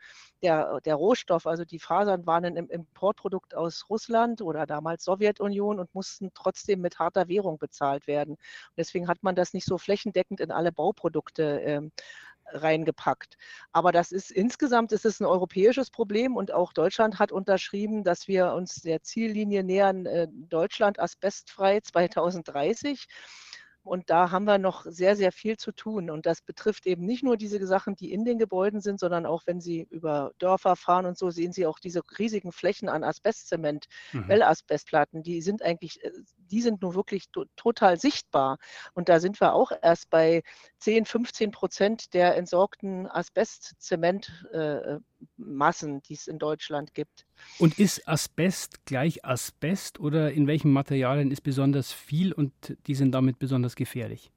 der 0.81 0.95
Rohstoff, 0.95 1.47
also 1.47 1.65
die 1.65 1.79
Fasern 1.79 2.27
waren 2.27 2.45
ein 2.45 2.57
Importprodukt 2.57 3.55
aus 3.55 3.87
Russland 3.89 4.43
oder 4.43 4.67
damals 4.67 5.05
Sowjetunion 5.05 5.79
und 5.79 5.95
mussten 5.95 6.31
trotzdem 6.35 6.83
mit 6.83 6.99
harter 6.99 7.29
Währung 7.29 7.57
bezahlt 7.57 8.07
werden. 8.07 8.33
Und 8.33 8.77
deswegen 8.77 9.09
hat 9.09 9.23
man 9.23 9.35
das 9.35 9.55
nicht 9.55 9.67
so 9.67 9.79
flächendeckend 9.79 10.41
in 10.41 10.51
alle 10.51 10.73
Bauprodukte 10.73 11.63
äh, 11.63 11.81
reingepackt. 12.53 13.37
Aber 13.73 13.93
das 13.93 14.13
ist 14.13 14.31
insgesamt 14.31 14.93
ist 14.93 15.05
es 15.05 15.21
ein 15.21 15.27
europäisches 15.27 15.91
Problem 15.91 16.37
und 16.37 16.53
auch 16.53 16.73
Deutschland 16.73 17.19
hat 17.19 17.33
unterschrieben, 17.33 18.05
dass 18.05 18.29
wir 18.29 18.53
uns 18.53 18.83
der 18.83 19.03
Ziellinie 19.03 19.65
nähern, 19.65 20.07
äh, 20.07 20.29
Deutschland 20.31 20.99
asbestfrei 21.01 21.81
2030. 21.83 23.07
Und 23.85 24.11
da 24.11 24.31
haben 24.31 24.45
wir 24.45 24.59
noch 24.59 24.85
sehr, 24.87 25.17
sehr 25.17 25.33
viel 25.33 25.57
zu 25.57 25.73
tun. 25.73 26.11
Und 26.11 26.27
das 26.27 26.41
betrifft 26.41 26.87
eben 26.87 27.05
nicht 27.05 27.25
nur 27.25 27.37
diese 27.37 27.67
Sachen, 27.67 27.97
die 27.97 28.13
in 28.13 28.25
den 28.25 28.39
Gebäuden 28.39 28.81
sind, 28.81 29.01
sondern 29.01 29.27
auch, 29.27 29.43
wenn 29.47 29.61
Sie 29.61 29.87
über 29.91 30.33
Dörfer 30.39 30.77
fahren 30.77 31.07
und 31.07 31.19
so, 31.19 31.31
sehen 31.31 31.53
Sie 31.53 31.67
auch 31.67 31.79
diese 31.79 32.03
riesigen 32.19 32.53
Flächen 32.53 32.89
an 32.89 33.03
Asbestzement, 33.05 33.87
mhm. 34.13 34.29
Wellasbestplatten. 34.29 35.23
Die 35.23 35.43
sind 35.43 35.63
eigentlich, 35.63 36.03
äh, 36.05 36.13
die 36.37 36.63
sind 36.63 36.83
nur 36.83 36.95
wirklich 36.95 37.27
total 37.57 37.99
sichtbar. 37.99 38.59
Und 38.95 39.09
da 39.09 39.19
sind 39.21 39.41
wir 39.41 39.55
auch 39.55 39.73
erst 39.83 40.11
bei 40.11 40.43
10, 40.79 41.05
15 41.05 41.51
Prozent 41.51 42.15
der 42.15 42.37
entsorgten 42.37 43.09
Asbestzementmassen, 43.09 44.53
äh, 44.53 45.01
die 46.09 46.15
es 46.15 46.27
in 46.27 46.39
Deutschland 46.39 46.95
gibt. 46.95 47.27
Und 47.59 47.79
ist 47.79 48.09
Asbest 48.09 48.85
gleich 48.87 49.25
Asbest 49.25 50.01
oder 50.01 50.33
in 50.33 50.47
welchen 50.47 50.73
Materialien 50.73 51.31
ist 51.31 51.43
besonders 51.43 51.93
viel 51.93 52.33
und 52.33 52.53
die 52.87 52.95
sind 52.95 53.13
damit 53.13 53.39
besonders 53.39 53.77
gefährlich? 53.77 54.33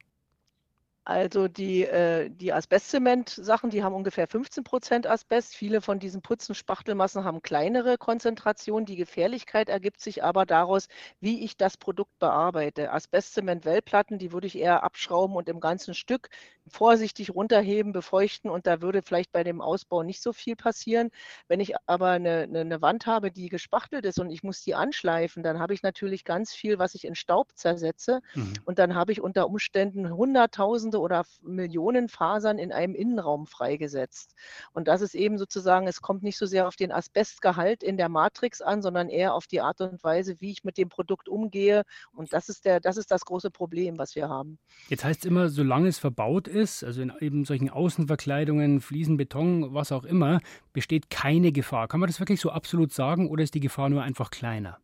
Also 1.08 1.48
die, 1.48 1.84
äh, 1.84 2.32
die 2.32 2.52
Asbestzement-Sachen, 2.52 3.70
die 3.70 3.84
haben 3.84 3.94
ungefähr 3.94 4.28
15 4.28 4.64
Prozent 4.64 5.08
Asbest. 5.08 5.56
Viele 5.56 5.82
von 5.82 6.00
diesen 6.00 6.24
Putzen, 6.24 6.56
Spachtelmassen 6.56 7.24
haben 7.24 7.44
kleinere 7.44 8.00
Konzentrationen. 8.00 8.88
Die 8.88 8.96
Gefährlichkeit 8.96 9.70
ergibt 9.70 10.02
sich 10.02 10.24
aber 10.24 10.48
daraus, 10.48 10.88
wie 11.20 11.44
ich 11.44 11.58
das 11.58 11.78
Produkt 11.78 12.18
bearbeite. 12.18 12.92
Asbestzement-Wellplatten, 12.92 14.18
die 14.18 14.32
würde 14.32 14.48
ich 14.48 14.58
eher 14.58 14.84
abschrauben 14.84 15.36
und 15.36 15.48
im 15.48 15.60
ganzen 15.60 15.94
Stück 15.94 16.30
vorsichtig 16.68 17.34
runterheben, 17.34 17.92
befeuchten 17.92 18.50
und 18.50 18.66
da 18.66 18.82
würde 18.82 19.02
vielleicht 19.02 19.32
bei 19.32 19.44
dem 19.44 19.62
Ausbau 19.62 20.04
nicht 20.04 20.22
so 20.22 20.34
viel 20.34 20.56
passieren. 20.56 21.12
Wenn 21.48 21.60
ich 21.60 21.74
aber 21.86 22.10
eine, 22.10 22.42
eine, 22.44 22.62
eine 22.62 22.82
Wand 22.82 23.06
habe, 23.06 23.32
die 23.32 23.50
gespachtelt 23.50 24.06
ist 24.06 24.20
und 24.20 24.32
ich 24.32 24.44
muss 24.44 24.64
die 24.64 24.76
anschleifen, 24.76 25.44
dann 25.44 25.60
habe 25.60 25.74
ich 25.74 25.84
natürlich 25.84 26.24
ganz 26.24 26.54
viel, 26.54 26.80
was 26.80 26.96
ich 26.96 27.06
in 27.06 27.16
Staub 27.16 27.50
zersetze 27.56 28.22
mhm. 28.34 28.54
und 28.66 28.80
dann 28.80 28.96
habe 28.96 29.12
ich 29.12 29.22
unter 29.22 29.48
Umständen 29.48 30.12
hunderttausende 30.12 30.95
Tausende 30.96 31.00
oder 31.00 31.26
Millionen 31.42 32.10
Fasern 32.10 32.58
in 32.58 32.72
einem 32.72 32.96
Innenraum 32.96 33.46
freigesetzt. 33.48 34.34
Und 34.74 34.88
das 34.88 35.02
ist 35.02 35.16
eben 35.16 35.38
sozusagen, 35.38 35.88
es 35.88 36.02
kommt 36.02 36.24
nicht 36.24 36.38
so 36.38 36.46
sehr 36.46 36.68
auf 36.68 36.76
den 36.76 36.92
Asbestgehalt 36.92 37.84
in 37.84 37.98
der 37.98 38.10
Matrix 38.10 38.62
an, 38.62 38.82
sondern 38.82 39.10
eher 39.10 39.34
auf 39.34 39.48
die 39.48 39.62
Art 39.62 39.82
und 39.82 40.04
Weise, 40.04 40.38
wie 40.40 40.52
ich 40.52 40.64
mit 40.64 40.78
dem 40.78 40.90
Produkt 40.90 41.30
umgehe. 41.30 41.84
Und 42.14 42.34
das 42.34 42.50
ist, 42.50 42.66
der, 42.66 42.80
das, 42.80 42.98
ist 42.98 43.12
das 43.12 43.26
große 43.26 43.52
Problem, 43.52 43.98
was 43.98 44.16
wir 44.16 44.30
haben. 44.30 44.58
Jetzt 44.90 45.04
heißt 45.04 45.22
es 45.22 45.26
immer, 45.26 45.50
solange 45.50 45.88
es 45.88 46.00
verbaut 46.00 46.48
ist, 46.48 46.84
also 46.84 47.02
in 47.02 47.14
eben 47.20 47.46
solchen 47.46 47.70
Außenverkleidungen, 47.70 48.82
Fliesen, 48.82 49.18
Beton, 49.18 49.74
was 49.74 49.92
auch 49.92 50.06
immer, 50.06 50.40
besteht 50.74 51.10
keine 51.10 51.52
Gefahr. 51.52 51.88
Kann 51.88 52.00
man 52.00 52.08
das 52.08 52.20
wirklich 52.20 52.42
so 52.42 52.50
absolut 52.52 52.94
sagen 52.94 53.30
oder 53.30 53.44
ist 53.44 53.54
die 53.54 53.60
Gefahr 53.60 53.90
nur 53.90 54.02
einfach 54.02 54.32
kleiner? 54.32 54.80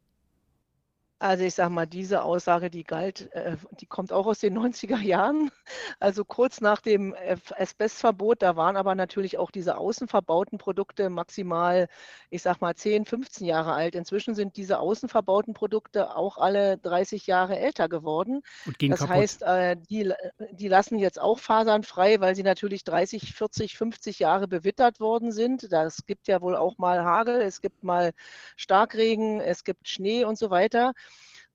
Also 1.22 1.44
ich 1.44 1.54
sage 1.54 1.70
mal, 1.70 1.86
diese 1.86 2.24
Aussage, 2.24 2.72
die 2.72 2.84
galt, 2.84 3.32
äh, 3.34 3.56
die 3.80 3.86
kommt 3.86 4.12
auch 4.12 4.26
aus 4.26 4.40
den 4.40 4.58
90er 4.58 5.00
Jahren, 5.00 5.52
also 6.00 6.26
kurz 6.26 6.62
nach 6.62 6.82
dem 6.82 7.16
Asbestverbot. 7.58 8.42
Da 8.42 8.56
waren 8.56 8.76
aber 8.76 8.96
natürlich 8.96 9.38
auch 9.38 9.52
diese 9.52 9.78
außen 9.78 10.08
verbauten 10.08 10.58
Produkte 10.58 11.12
maximal, 11.12 11.88
ich 12.32 12.42
sage 12.42 12.58
mal, 12.62 12.74
10, 12.76 13.06
15 13.06 13.46
Jahre 13.46 13.74
alt. 13.74 13.94
Inzwischen 13.94 14.34
sind 14.34 14.58
diese 14.58 14.80
außen 14.80 15.10
verbauten 15.10 15.54
Produkte 15.54 16.16
auch 16.16 16.40
alle 16.40 16.80
30 16.80 17.28
Jahre 17.28 17.60
älter 17.60 17.88
geworden. 17.88 18.42
das 18.66 19.02
kaputt. 19.02 19.16
heißt, 19.16 19.44
äh, 19.44 19.78
die, 19.78 20.12
die 20.52 20.68
lassen 20.68 20.98
jetzt 20.98 21.22
auch 21.22 21.38
Fasern 21.38 21.84
frei, 21.84 22.20
weil 22.20 22.36
sie 22.36 22.44
natürlich 22.44 22.84
30, 22.84 23.36
40, 23.36 23.78
50 23.78 24.18
Jahre 24.18 24.48
bewittert 24.48 25.00
worden 25.00 25.32
sind. 25.32 25.72
Das 25.72 26.08
gibt 26.08 26.28
ja 26.28 26.42
wohl 26.42 26.56
auch 26.56 26.80
mal 26.80 27.04
Hagel, 27.04 27.42
es 27.42 27.62
gibt 27.62 27.84
mal 27.84 28.12
Starkregen, 28.58 29.40
es 29.40 29.64
gibt 29.64 29.88
Schnee 29.88 30.24
und 30.26 30.40
so 30.40 30.50
weiter. 30.50 30.94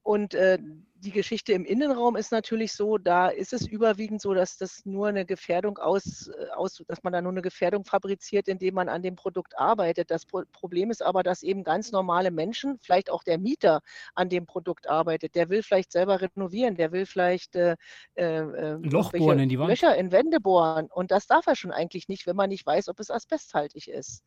Und 0.06 0.34
äh, 0.34 0.58
die 1.00 1.10
Geschichte 1.10 1.52
im 1.52 1.64
Innenraum 1.64 2.14
ist 2.14 2.30
natürlich 2.30 2.72
so, 2.74 2.96
da 2.96 3.26
ist 3.26 3.52
es 3.52 3.66
überwiegend 3.66 4.22
so, 4.22 4.34
dass 4.34 4.56
das 4.56 4.86
nur 4.86 5.08
eine 5.08 5.26
Gefährdung 5.26 5.78
aus, 5.78 6.28
äh, 6.28 6.46
aus 6.54 6.80
dass 6.86 7.02
man 7.02 7.12
da 7.12 7.20
nur 7.20 7.32
eine 7.32 7.42
Gefährdung 7.42 7.84
fabriziert, 7.84 8.46
indem 8.46 8.74
man 8.74 8.88
an 8.88 9.02
dem 9.02 9.16
Produkt 9.16 9.58
arbeitet. 9.58 10.12
Das 10.12 10.24
Pro 10.24 10.44
Problem 10.52 10.92
ist 10.92 11.02
aber, 11.02 11.24
dass 11.24 11.42
eben 11.42 11.64
ganz 11.64 11.90
normale 11.90 12.30
Menschen, 12.30 12.78
vielleicht 12.80 13.10
auch 13.10 13.24
der 13.24 13.38
Mieter, 13.38 13.80
an 14.14 14.28
dem 14.28 14.46
Produkt 14.46 14.88
arbeitet. 14.88 15.34
Der 15.34 15.48
will 15.48 15.64
vielleicht 15.64 15.90
selber 15.90 16.20
renovieren, 16.20 16.76
der 16.76 16.92
will 16.92 17.04
vielleicht 17.04 17.56
äh, 17.56 17.74
äh, 18.14 18.22
äh 18.22 18.78
Loch 18.82 19.10
bohren 19.10 19.40
in 19.40 19.48
die 19.48 19.58
Wand. 19.58 19.70
Löcher 19.70 19.96
in 19.96 20.12
Wände 20.12 20.38
bohren. 20.38 20.86
Und 20.86 21.10
das 21.10 21.26
darf 21.26 21.48
er 21.48 21.56
schon 21.56 21.72
eigentlich 21.72 22.06
nicht, 22.06 22.28
wenn 22.28 22.36
man 22.36 22.50
nicht 22.50 22.64
weiß, 22.64 22.88
ob 22.88 23.00
es 23.00 23.10
asbesthaltig 23.10 23.88
ist. 23.88 24.22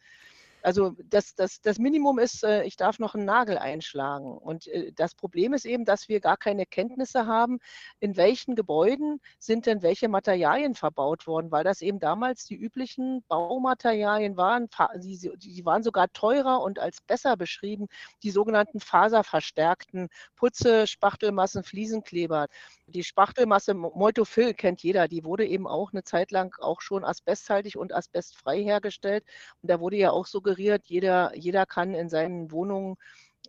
Also 0.62 0.96
das, 1.06 1.36
das, 1.36 1.62
das 1.62 1.80
Minimum 1.80 2.20
ist, 2.20 2.44
äh, 2.44 2.63
ich 2.63 2.75
darf 2.75 3.00
noch 3.00 3.16
einen 3.16 3.25
Nagel 3.25 3.58
einschlagen. 3.58 4.38
Und 4.38 4.68
äh, 4.68 4.92
das 4.94 5.16
Problem 5.16 5.54
ist 5.54 5.66
eben, 5.66 5.86
dass 5.86 6.10
wir 6.10 6.20
gar 6.20 6.38
keine 6.38 6.66
Kenntnisse 6.66 7.25
haben, 7.25 7.60
in 8.00 8.18
welchen 8.18 8.56
Gebäuden 8.56 9.22
sind 9.39 9.66
denn 9.66 9.82
welche 9.82 10.10
Materialien 10.10 10.75
verbaut 10.75 11.28
worden, 11.28 11.51
weil 11.51 11.63
das 11.63 11.82
eben 11.82 12.00
damals 12.00 12.46
die 12.46 12.56
üblichen 12.56 13.24
Baumaterialien 13.28 14.38
waren. 14.38 14.68
Die, 14.96 15.32
die 15.38 15.66
waren 15.66 15.84
sogar 15.84 16.12
teurer 16.13 16.62
und 16.62 16.80
als 16.80 17.01
besser 17.01 17.38
beschrieben, 17.38 17.88
die 18.24 18.32
sogenannten 18.32 18.80
faserverstärkten 18.80 20.10
Putze, 20.36 20.88
Spachtelmassen, 20.88 21.63
Fliesenkleber. 21.63 22.48
Die 22.88 23.04
Spachtelmasse 23.04 23.74
Moltofil 23.74 24.54
kennt 24.54 24.82
jeder, 24.82 25.08
die 25.08 25.24
wurde 25.24 25.46
eben 25.46 25.68
auch 25.68 25.92
eine 25.94 26.04
Zeit 26.04 26.32
lang 26.32 26.56
auch 26.60 26.82
schon 26.82 27.04
asbesthaltig 27.04 27.78
und 27.78 27.94
asbestfrei 27.94 28.63
hergestellt. 28.63 29.24
Und 29.62 29.70
da 29.70 29.80
wurde 29.80 29.98
ja 29.98 30.12
auch 30.12 30.25
suggeriert, 30.50 30.84
jeder, 30.86 31.36
jeder 31.36 31.65
kann 31.65 31.94
in 31.94 32.10
seinen 32.10 32.51
Wohnungen 32.51 32.96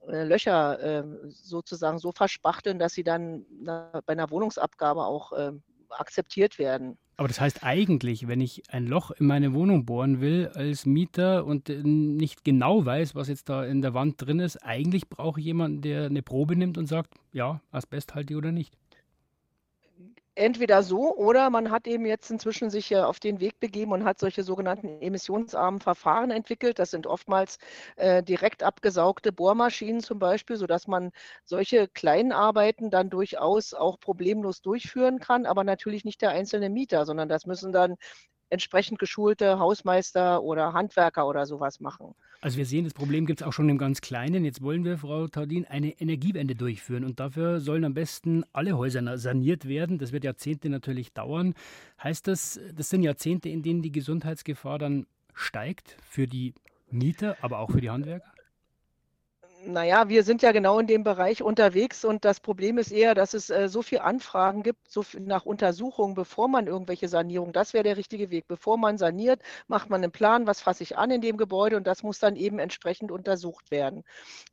äh, 0.09 0.25
Löcher 0.25 0.80
äh, 0.80 1.04
sozusagen 1.28 1.99
so 1.99 2.12
verspachteln, 2.12 2.78
dass 2.78 2.95
sie 2.95 3.04
dann 3.04 3.45
na, 3.62 3.90
bei 4.07 4.12
einer 4.12 4.30
Wohnungsabgabe 4.30 5.04
auch 5.04 5.33
äh, 5.33 5.52
akzeptiert 5.90 6.59
werden. 6.59 6.99
Aber 7.16 7.28
das 7.28 7.40
heißt 7.40 7.64
eigentlich, 7.64 8.28
wenn 8.28 8.40
ich 8.40 8.62
ein 8.71 8.87
Loch 8.87 9.11
in 9.11 9.26
meine 9.26 9.52
Wohnung 9.52 9.85
bohren 9.85 10.23
will 10.23 10.50
als 10.54 10.87
Mieter 10.87 11.45
und 11.45 11.69
äh, 11.69 11.83
nicht 11.83 12.45
genau 12.45 12.85
weiß, 12.85 13.14
was 13.14 13.28
jetzt 13.28 13.49
da 13.49 13.64
in 13.64 13.83
der 13.83 13.92
Wand 13.92 14.14
drin 14.19 14.40
ist, 14.40 14.57
eigentlich 14.59 15.09
brauche 15.09 15.40
ich 15.40 15.47
jemanden, 15.47 15.83
der 15.83 16.07
eine 16.07 16.23
Probe 16.23 16.57
nimmt 16.57 16.78
und 16.78 16.87
sagt, 16.87 17.14
ja, 17.33 17.61
asbesthaltig 17.73 18.37
oder 18.37 18.52
nicht 18.52 18.79
entweder 20.40 20.82
so 20.82 21.14
oder 21.16 21.50
man 21.50 21.70
hat 21.70 21.87
eben 21.87 22.06
jetzt 22.06 22.30
inzwischen 22.30 22.70
sich 22.70 22.97
auf 22.97 23.20
den 23.20 23.40
Weg 23.40 23.61
begeben 23.61 23.92
und 23.92 24.04
hat 24.04 24.18
solche 24.18 24.42
sogenannten 24.42 25.00
emissionsarmen 25.00 25.80
Verfahren 25.80 26.30
entwickelt. 26.30 26.78
Das 26.78 26.90
sind 26.90 27.06
oftmals 27.06 27.59
äh, 27.97 28.23
direkt 28.23 28.62
abgesaugte 28.62 29.32
Bohrmaschinen 29.32 30.00
zum 30.00 30.18
Beispiel, 30.18 30.56
sodass 30.56 30.87
man 30.87 31.12
solche 31.44 31.88
kleinen 31.88 32.32
Arbeiten 32.32 32.90
dann 32.90 33.11
durchaus 33.11 33.75
auch 33.75 34.00
problemlos 34.00 34.62
durchführen 34.62 35.18
kann, 35.20 35.47
aber 35.47 35.62
natürlich 35.64 36.04
nicht 36.04 36.23
der 36.23 36.30
einzelne 36.30 36.70
Mieter, 36.70 37.04
sondern 37.06 37.28
das 37.28 37.47
müssen 37.47 37.73
dann 37.73 37.97
entsprechend 38.50 38.99
geschulte 38.99 39.59
Hausmeister 39.59 40.42
oder 40.42 40.73
Handwerker 40.73 41.26
oder 41.26 41.47
sowas 41.47 41.80
machen. 41.80 42.14
Also 42.42 42.59
wir 42.59 42.66
sehen, 42.66 42.85
das 42.85 42.95
Problem 42.95 43.26
gibt 43.26 43.40
es 43.40 43.47
auch 43.47 43.52
schon 43.52 43.69
im 43.69 43.78
ganz 43.78 44.00
Kleinen. 44.00 44.45
Jetzt 44.45 44.62
wollen 44.62 44.85
wir, 44.85 44.99
Frau 44.99 45.28
Taudin, 45.28 45.66
eine 45.66 45.90
Energiewende 46.00 46.54
durchführen 46.54 47.04
und 47.04 47.21
dafür 47.21 47.61
sollen 47.61 47.85
am 47.85 47.95
besten 47.95 48.45
alle 48.52 48.76
Häuser 48.76 49.19
saniert 49.19 49.69
werden. 49.69 49.99
Das 49.99 50.12
wird 50.12 50.25
Jahrzehnte 50.25 50.69
natürlich 50.69 51.12
dauern. 51.12 51.54
Heißt 52.02 52.26
das, 52.28 52.59
das 52.75 52.88
sind 52.88 53.02
Jahrzehnte, 53.02 53.49
in 53.49 53.62
denen 53.62 53.83
die 53.83 53.92
Gesundheitsgefahr 53.92 54.78
dann 54.78 55.07
steigt 55.35 55.97
für 56.02 56.26
die 56.26 56.54
Mieter, 56.90 57.37
aber 57.42 57.59
auch 57.61 57.71
für 57.71 57.80
die 57.80 57.90
Handwerker? 57.90 58.33
Naja, 59.67 60.09
wir 60.09 60.23
sind 60.25 60.40
ja 60.40 60.52
genau 60.52 60.79
in 60.79 60.87
dem 60.87 61.05
Bereich 61.05 61.43
unterwegs 61.43 62.02
und 62.05 62.25
das 62.25 62.40
Problem 62.40 62.79
ist 62.79 62.90
eher, 62.93 63.14
dass 63.14 63.35
es 63.35 63.50
äh, 63.50 63.69
so 63.69 63.83
viele 63.83 64.02
Anfragen 64.02 64.62
gibt, 64.62 64.90
so 64.90 65.02
viel 65.02 65.21
nach 65.21 65.45
Untersuchungen, 65.45 66.14
bevor 66.14 66.49
man 66.49 66.67
irgendwelche 66.67 67.09
Sanierungen, 67.09 67.52
das 67.52 67.75
wäre 67.75 67.85
der 67.85 67.99
richtige 67.99 68.31
Weg. 68.31 68.47
Bevor 68.49 68.79
man 68.79 68.97
saniert, 68.97 69.43
macht 69.69 69.90
man 69.90 70.02
einen 70.02 70.12
Plan, 70.12 70.47
was 70.47 70.62
fasse 70.62 70.83
ich 70.83 70.97
an 70.97 71.11
in 71.11 71.21
dem 71.21 71.37
Gebäude 71.37 71.76
und 71.76 71.87
das 71.87 72.02
muss 72.02 72.19
dann 72.19 72.37
eben 72.37 72.59
entsprechend 72.59 73.11
untersucht 73.11 73.71
werden. 73.71 74.02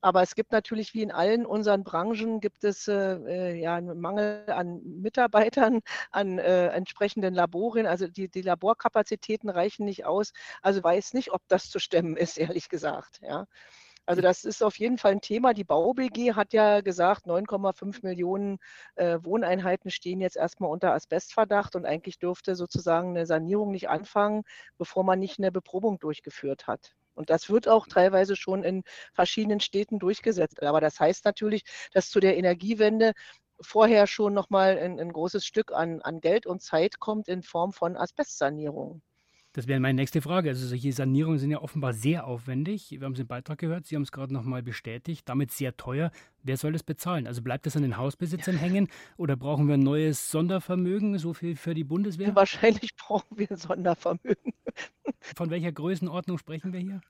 Aber 0.01 0.21
es 0.23 0.35
gibt 0.35 0.51
natürlich, 0.51 0.93
wie 0.93 1.03
in 1.03 1.11
allen 1.11 1.45
unseren 1.45 1.83
Branchen, 1.85 2.41
gibt 2.41 2.65
es 2.65 2.87
äh, 2.89 2.93
äh 2.93 3.55
ja 3.61 3.75
einen 3.75 3.99
Mangel 4.01 4.43
an 4.47 4.81
Mitarbeitern, 4.83 5.79
an 6.11 6.37
äh, 6.37 6.67
entsprechenden 6.67 7.33
Laboren. 7.33 7.85
Also 7.85 8.07
die, 8.07 8.29
die 8.29 8.41
Laborkapazitäten 8.41 9.49
reichen 9.49 9.85
nicht 9.85 10.05
aus. 10.05 10.33
Also 10.61 10.83
weiß 10.83 11.13
nicht, 11.13 11.31
ob 11.31 11.41
das 11.47 11.69
zu 11.69 11.79
stemmen 11.79 12.17
ist, 12.17 12.37
ehrlich 12.37 12.67
gesagt. 12.69 13.19
Ja. 13.21 13.47
Also 14.07 14.21
das 14.21 14.45
ist 14.45 14.63
auf 14.63 14.79
jeden 14.79 14.97
Fall 14.97 15.11
ein 15.11 15.21
Thema. 15.21 15.53
Die 15.53 15.65
BauBG 15.65 16.33
hat 16.33 16.53
ja 16.53 16.79
gesagt, 16.79 17.27
9,5 17.27 18.03
Millionen 18.03 18.57
äh, 18.95 19.19
Wohneinheiten 19.21 19.91
stehen 19.91 20.21
jetzt 20.21 20.37
erstmal 20.37 20.71
unter 20.71 20.93
Asbestverdacht 20.93 21.75
und 21.75 21.85
eigentlich 21.85 22.17
dürfte 22.17 22.55
sozusagen 22.55 23.09
eine 23.09 23.25
Sanierung 23.25 23.71
nicht 23.71 23.89
anfangen, 23.89 24.43
bevor 24.77 25.03
man 25.03 25.19
nicht 25.19 25.39
eine 25.39 25.51
Beprobung 25.51 25.99
durchgeführt 25.99 26.67
hat. 26.67 26.95
Und 27.15 27.29
das 27.29 27.49
wird 27.49 27.67
auch 27.67 27.85
teilweise 27.85 28.37
schon 28.37 28.63
in 28.63 28.83
verschiedenen 29.13 29.59
Städten 29.59 29.99
durchgesetzt. 29.99 30.63
Aber 30.63 30.79
das 30.79 30.99
heißt 31.01 31.25
natürlich, 31.25 31.63
dass 31.91 32.09
zu 32.09 32.21
der 32.21 32.37
Energiewende 32.37 33.11
vorher 33.59 34.07
schon 34.07 34.33
nochmal 34.33 34.77
ein, 34.79 34.99
ein 35.01 35.11
großes 35.11 35.45
Stück 35.45 35.73
an, 35.73 36.01
an 36.01 36.21
Geld 36.21 36.45
und 36.45 36.61
Zeit 36.61 36.99
kommt 36.99 37.27
in 37.27 37.43
Form 37.43 37.73
von 37.73 37.97
Asbestsanierung. 37.97 39.01
Das 39.53 39.67
wäre 39.67 39.79
meine 39.79 39.95
nächste 39.95 40.21
Frage. 40.21 40.49
Also 40.49 40.67
solche 40.67 40.91
Sanierungen 40.91 41.39
sind 41.39 41.51
ja 41.51 41.61
offenbar 41.61 41.93
sehr 41.93 42.27
aufwendig. 42.27 42.91
Wir 42.91 43.01
haben 43.01 43.13
es 43.13 43.19
im 43.19 43.27
Beitrag 43.27 43.57
gehört, 43.57 43.87
Sie 43.87 43.95
haben 43.95 44.03
es 44.03 44.11
gerade 44.11 44.33
nochmal 44.33 44.61
bestätigt, 44.61 45.27
damit 45.27 45.51
sehr 45.51 45.75
teuer. 45.77 46.11
Wer 46.43 46.57
soll 46.57 46.73
das 46.73 46.83
bezahlen? 46.83 47.27
Also 47.27 47.41
bleibt 47.41 47.65
das 47.65 47.75
an 47.75 47.81
den 47.81 47.97
Hausbesitzern 47.97 48.55
ja. 48.55 48.61
hängen 48.61 48.87
oder 49.17 49.35
brauchen 49.35 49.67
wir 49.67 49.73
ein 49.73 49.79
neues 49.79 50.29
Sondervermögen, 50.29 51.17
so 51.17 51.33
viel 51.33 51.55
für 51.55 51.73
die 51.73 51.83
Bundeswehr? 51.83 52.35
Wahrscheinlich 52.35 52.95
brauchen 52.95 53.37
wir 53.37 53.49
ein 53.49 53.57
Sondervermögen. 53.57 54.53
Von 55.35 55.49
welcher 55.49 55.71
Größenordnung 55.71 56.37
sprechen 56.37 56.71
wir 56.71 56.79
hier? 56.79 57.01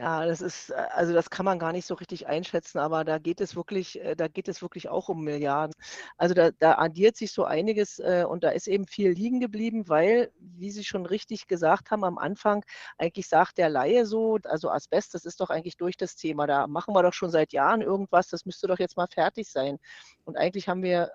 Ja, 0.00 0.24
das 0.24 0.40
ist, 0.40 0.70
äh, 0.70 0.74
also 0.92 1.12
das 1.12 1.28
kann 1.28 1.44
man 1.44 1.58
gar 1.58 1.72
nicht 1.72 1.84
so 1.86 1.92
richtig 1.92 2.26
einschätzen, 2.26 2.78
aber 2.78 3.04
da 3.04 3.18
geht 3.18 3.38
es 3.40 3.54
wirklich, 3.54 4.00
äh, 4.00 4.16
da 4.16 4.28
geht 4.28 4.48
es 4.48 4.62
wirklich 4.62 4.88
auch 4.88 5.10
um 5.10 5.22
Milliarden. 5.22 5.74
Also 6.16 6.34
da, 6.34 6.50
da 6.52 6.78
addiert 6.78 7.18
sich 7.18 7.32
so 7.32 7.44
einiges 7.44 7.98
äh, 7.98 8.24
und 8.26 8.42
da 8.42 8.48
ist 8.48 8.66
eben 8.66 8.86
viel 8.86 9.10
liegen 9.10 9.40
geblieben, 9.40 9.90
weil, 9.90 10.32
wie 10.38 10.70
Sie 10.70 10.84
schon 10.84 11.04
richtig 11.04 11.48
gesagt 11.48 11.90
haben 11.90 12.04
am 12.04 12.16
Anfang, 12.16 12.64
eigentlich 12.96 13.28
sagt 13.28 13.58
der 13.58 13.68
Laie 13.68 14.06
so, 14.06 14.38
also 14.44 14.70
Asbest, 14.70 15.12
das 15.12 15.26
ist 15.26 15.38
doch 15.38 15.50
eigentlich 15.50 15.76
durch 15.76 15.98
das 15.98 16.16
Thema. 16.16 16.46
Da 16.46 16.66
machen 16.66 16.94
wir 16.94 17.02
doch 17.02 17.12
schon 17.12 17.30
seit 17.30 17.52
Jahren 17.52 17.82
irgendwas, 17.82 18.28
das 18.28 18.46
müsste 18.46 18.68
doch 18.68 18.78
jetzt 18.78 18.96
mal 18.96 19.08
fertig 19.08 19.50
sein. 19.50 19.78
Und 20.24 20.38
eigentlich 20.38 20.66
haben 20.66 20.82
wir 20.82 21.10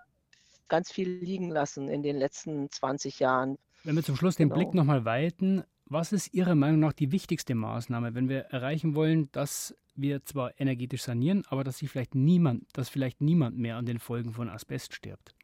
ganz 0.68 0.92
viel 0.92 1.10
liegen 1.10 1.50
lassen 1.50 1.90
in 1.90 2.04
den 2.04 2.18
letzten 2.18 2.70
20 2.70 3.20
Jahren. 3.20 3.58
Wenn 3.84 3.96
wir 3.96 4.04
zum 4.04 4.16
Schluss 4.16 4.36
den 4.36 4.50
genau. 4.50 4.60
Blick 4.60 4.74
nochmal 4.76 5.06
weiten, 5.06 5.64
was 5.86 6.12
ist 6.12 6.34
Ihrer 6.34 6.56
Meinung 6.56 6.80
nach 6.80 6.94
die 6.94 7.12
wichtigste 7.12 7.56
Maßnahme, 7.56 8.16
wenn 8.16 8.30
wir 8.30 8.46
erreichen 8.46 8.96
wollen, 8.96 9.32
dass 9.32 9.76
wir 9.96 10.26
zwar 10.26 10.60
energetisch 10.60 11.04
sanieren, 11.04 11.44
aber 11.50 11.64
dass 11.64 11.78
sich 11.78 11.90
vielleicht 11.90 12.16
niemand, 12.16 12.66
dass 12.74 12.90
vielleicht 12.90 13.22
niemand 13.22 13.58
mehr 13.58 13.78
an 13.78 13.86
den 13.86 14.00
Folgen 14.00 14.34
von 14.34 14.50
Asbest 14.50 14.94
stirbt? 14.94 15.36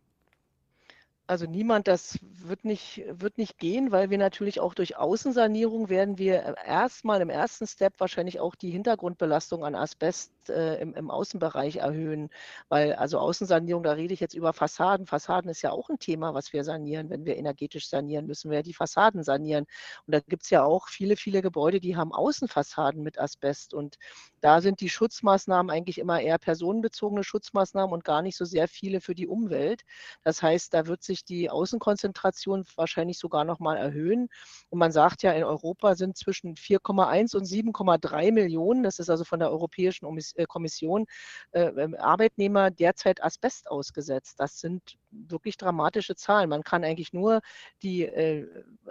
Also 1.28 1.46
niemand, 1.46 1.88
das 1.88 2.20
wird 2.22 2.66
nicht, 2.66 3.04
wird 3.10 3.38
nicht 3.38 3.58
gehen, 3.58 3.92
weil 3.92 4.10
wir 4.10 4.18
natürlich 4.18 4.60
auch 4.60 4.74
durch 4.74 4.98
Außensanierung 4.98 5.88
werden 5.88 6.18
wir 6.18 6.58
erstmal 6.66 7.22
im 7.22 7.30
ersten 7.30 7.68
Step 7.68 7.94
wahrscheinlich 8.00 8.42
auch 8.42 8.54
die 8.54 8.70
Hintergrundbelastung 8.70 9.64
an 9.64 9.76
Asbest 9.76 10.34
äh, 10.50 10.82
im, 10.82 10.94
im, 10.96 11.12
Außenbereich 11.12 11.78
erhöhen. 11.78 12.30
Weil 12.70 12.94
also 12.94 13.20
Außensanierung, 13.20 13.84
da 13.84 13.94
rede 13.94 14.14
ich 14.14 14.20
jetzt 14.20 14.34
über 14.34 14.54
Fassaden. 14.54 15.06
Fassaden 15.06 15.50
ist 15.50 15.62
ja 15.62 15.72
auch 15.72 15.90
ein 15.90 16.00
Thema, 16.00 16.34
was 16.34 16.54
wir 16.54 16.64
sanieren. 16.64 17.10
Wenn 17.10 17.26
wir 17.26 17.38
energetisch 17.38 17.90
sanieren, 17.90 18.28
müssen 18.28 18.50
wir 18.50 18.58
ja 18.58 18.64
die 18.64 18.74
Fassaden 18.74 19.24
sanieren. 19.24 19.66
Und 20.08 20.16
da 20.16 20.20
gibt 20.20 20.44
es 20.44 20.50
ja 20.50 20.64
auch 20.64 20.88
viele, 20.88 21.16
viele 21.16 21.42
Gebäude, 21.42 21.80
die 21.80 21.96
haben 21.96 22.14
Außenfassaden 22.14 23.04
mit 23.04 23.20
Asbest. 23.20 23.74
Und 23.74 23.98
da 24.42 24.62
sind 24.62 24.82
die 24.82 24.90
Schutzmaßnahmen 24.90 25.70
eigentlich 25.70 25.98
immer 25.98 26.22
eher 26.22 26.38
personenbezogene 26.38 27.24
Schutzmaßnahmen 27.24 27.94
und 27.94 28.04
gar 28.04 28.22
nicht 28.22 28.38
so 28.38 28.46
sehr 28.46 28.68
viele 28.68 29.02
für 29.02 29.16
die 29.16 29.28
Umwelt. 29.28 29.84
Das 30.24 30.42
heißt, 30.42 30.74
da 30.74 30.88
wird 30.88 31.04
sich 31.04 31.26
die 31.26 31.50
Außenkonzentration 31.50 32.66
wahrscheinlich 32.76 33.18
sogar 33.18 33.46
noch 33.46 33.60
mal 33.60 33.78
erhöhen. 33.78 34.30
Und 34.70 34.80
man 34.80 34.92
sagt 34.92 35.24
ja, 35.24 35.32
in 35.32 35.44
Europa 35.44 35.96
sind 35.96 36.18
zwischen 36.18 36.56
4,1 36.56 37.36
und 37.36 37.46
7,3 37.46 38.32
Millionen, 38.32 38.84
das 38.84 39.00
ist 39.00 39.10
also 39.10 39.24
von 39.24 39.40
der 39.40 39.52
Europäischen 39.52 40.06
äh, 40.06 40.31
Kommission, 40.48 41.06
äh, 41.52 41.64
ähm, 41.64 41.96
Arbeitnehmer 41.96 42.72
derzeit 42.72 43.24
Asbest 43.24 43.70
ausgesetzt. 43.70 44.40
Das 44.40 44.60
sind 44.60 44.98
wirklich 45.12 45.58
dramatische 45.58 46.16
Zahlen. 46.16 46.50
Man 46.50 46.64
kann 46.64 46.84
eigentlich 46.84 47.14
nur 47.14 47.42
die, 47.84 48.04
äh, 48.04 48.48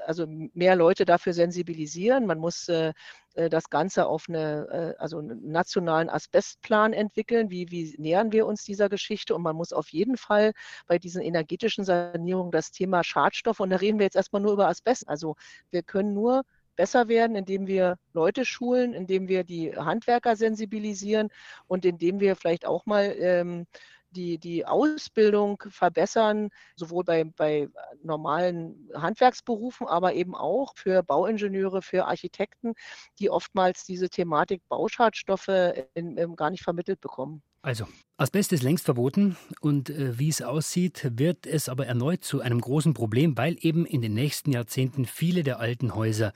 also 0.07 0.27
mehr 0.27 0.77
Leute 0.77 1.05
dafür 1.05 1.33
sensibilisieren. 1.33 2.27
Man 2.27 2.39
muss 2.39 2.69
äh, 2.69 2.93
äh, 3.35 3.49
das 3.49 3.71
Ganze 3.71 4.07
auf 4.07 4.27
eine, 4.29 4.97
also 4.99 5.19
einen 5.19 5.51
nationalen 5.51 6.11
Asbestplan 6.11 6.93
entwickeln. 6.93 7.51
Wie, 7.51 7.71
wie 7.71 7.95
nähern 7.99 8.33
wir 8.33 8.47
uns 8.47 8.65
dieser 8.65 8.89
Geschichte? 8.89 9.35
Und 9.35 9.43
man 9.43 9.57
muss 9.57 9.73
auf 9.73 9.89
jeden 9.91 10.17
Fall 10.17 10.53
bei 10.87 10.99
diesen 10.99 11.23
energetischen 11.23 11.85
Sanierungen 11.85 12.53
das 12.53 12.71
Thema 12.71 13.05
Schadstoffe, 13.05 13.61
und 13.61 13.71
da 13.71 13.77
reden 13.77 13.99
wir 13.99 14.05
jetzt 14.07 14.17
erstmal 14.17 14.43
nur 14.43 14.53
über 14.53 14.69
Asbest. 14.69 15.09
Also 15.09 15.37
wir 15.71 15.83
können 15.83 16.15
nur 16.15 16.43
besser 16.81 17.09
werden, 17.09 17.37
indem 17.37 17.67
wir 17.67 17.99
Leute 18.15 18.47
schulen, 18.47 18.95
indem 18.95 19.29
wir 19.29 19.45
die 19.45 19.77
Handwerker 19.77 20.35
sensibilisieren 20.35 21.29
und 21.67 21.85
indem 21.85 22.21
wir 22.21 22.37
vielleicht 22.37 22.65
auch 22.65 22.87
mal 22.87 23.15
ähm, 23.19 23.67
die, 24.13 24.39
die 24.39 24.65
Ausbildung 24.65 25.63
verbessern, 25.69 26.49
sowohl 26.77 27.05
bei, 27.05 27.25
bei 27.25 27.69
normalen 28.03 28.89
Handwerksberufen, 28.95 29.89
aber 29.89 30.15
eben 30.15 30.35
auch 30.35 30.73
für 30.75 31.03
Bauingenieure, 31.03 31.83
für 31.83 32.07
Architekten, 32.07 32.73
die 33.19 33.29
oftmals 33.29 33.85
diese 33.85 34.09
Thematik 34.09 34.63
Bauschadstoffe 34.71 35.49
in, 35.93 36.17
in 36.17 36.35
gar 36.35 36.49
nicht 36.49 36.65
vermittelt 36.65 37.03
bekommen. 37.03 37.43
Also, 37.63 37.87
Asbest 38.17 38.55
ist 38.55 38.63
längst 38.63 38.87
verboten 38.87 39.37
und 39.61 39.91
äh, 39.91 40.19
wie 40.19 40.31
es 40.31 40.41
aussieht, 40.41 41.11
wird 41.19 41.47
es 41.47 41.69
aber 41.69 41.87
erneut 41.87 42.25
zu 42.25 42.41
einem 42.41 42.59
großen 42.59 42.95
Problem, 42.95 43.37
weil 43.37 43.59
eben 43.61 43.85
in 43.85 44.01
den 44.01 44.15
nächsten 44.15 44.51
Jahrzehnten 44.51 45.05
viele 45.05 45.43
der 45.43 45.61
alten 45.61 45.95
Häuser 45.95 46.33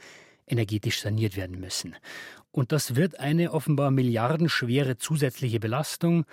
energetisch 0.46 1.00
saniert 1.00 1.37
werden 1.37 1.61
müssen. 1.61 1.96
Und 2.50 2.72
das 2.72 2.96
wird 2.96 3.18
eine 3.18 3.52
offenbar 3.52 3.90
milliardenschwere 3.90 4.96
zusätzliche 4.96 5.61
Belastung. 5.61 6.24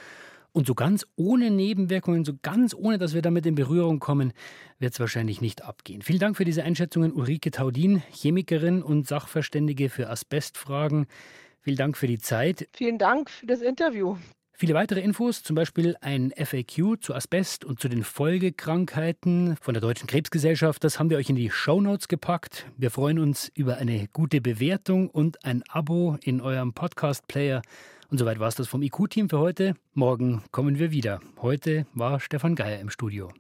Und 0.54 0.68
so 0.68 0.76
ganz 0.76 1.08
ohne 1.16 1.50
Nebenwirkungen, 1.50 2.26
so 2.26 2.34
ganz 2.42 2.74
ohne, 2.74 2.98
dass 2.98 3.14
wir 3.14 3.22
damit 3.22 3.46
in 3.46 3.56
Berührung 3.56 4.00
kommen, 4.00 4.34
wird 4.80 4.94
es 4.94 5.00
wahrscheinlich 5.00 5.40
nicht 5.40 5.64
abgehen. 5.64 6.02
Vielen 6.02 6.20
Dank 6.20 6.36
für 6.36 6.44
diese 6.44 6.64
Einschätzungen, 6.64 7.14
Ulrike 7.14 7.52
Taudin, 7.52 8.04
Chemikerin 8.12 8.84
und 8.84 9.08
Sachverständige 9.08 9.90
für 9.90 10.10
Asbestfragen. 10.10 11.08
Vielen 11.62 11.78
Dank 11.78 11.98
für 11.98 12.08
die 12.08 12.20
Zeit. 12.20 12.68
Vielen 12.74 12.98
Dank 12.98 13.30
für 13.30 13.46
das 13.46 13.62
Interview. 13.62 14.18
Viele 14.62 14.76
weitere 14.76 15.00
Infos, 15.00 15.42
zum 15.42 15.56
Beispiel 15.56 15.96
ein 16.02 16.32
FAQ 16.38 17.02
zu 17.02 17.16
Asbest 17.16 17.66
und 17.66 17.80
zu 17.80 17.90
den 17.90 18.04
Folgekrankheiten 18.04 19.58
von 19.60 19.74
der 19.74 19.82
Deutschen 19.82 20.06
Krebsgesellschaft, 20.06 20.84
das 20.84 21.00
haben 21.00 21.10
wir 21.10 21.18
euch 21.18 21.32
in 21.32 21.36
die 21.36 21.50
Shownotes 21.50 22.08
gepackt. 22.08 22.68
Wir 22.78 22.92
freuen 22.92 23.18
uns 23.18 23.52
über 23.56 23.78
eine 23.78 24.08
gute 24.14 24.40
Bewertung 24.40 25.10
und 25.10 25.44
ein 25.46 25.64
Abo 25.68 26.20
in 26.22 26.42
eurem 26.42 26.74
Podcast-Player. 26.74 27.64
Und 28.12 28.20
soweit 28.20 28.38
war 28.38 28.50
es 28.50 28.56
das 28.56 28.68
vom 28.68 28.84
IQ-Team 28.84 29.32
für 29.32 29.40
heute. 29.40 29.74
Morgen 29.96 30.44
kommen 30.52 30.78
wir 30.78 30.92
wieder. 30.92 31.22
Heute 31.42 31.88
war 31.96 32.20
Stefan 32.20 32.54
Geier 32.54 32.80
im 32.80 32.92
Studio. 32.92 33.32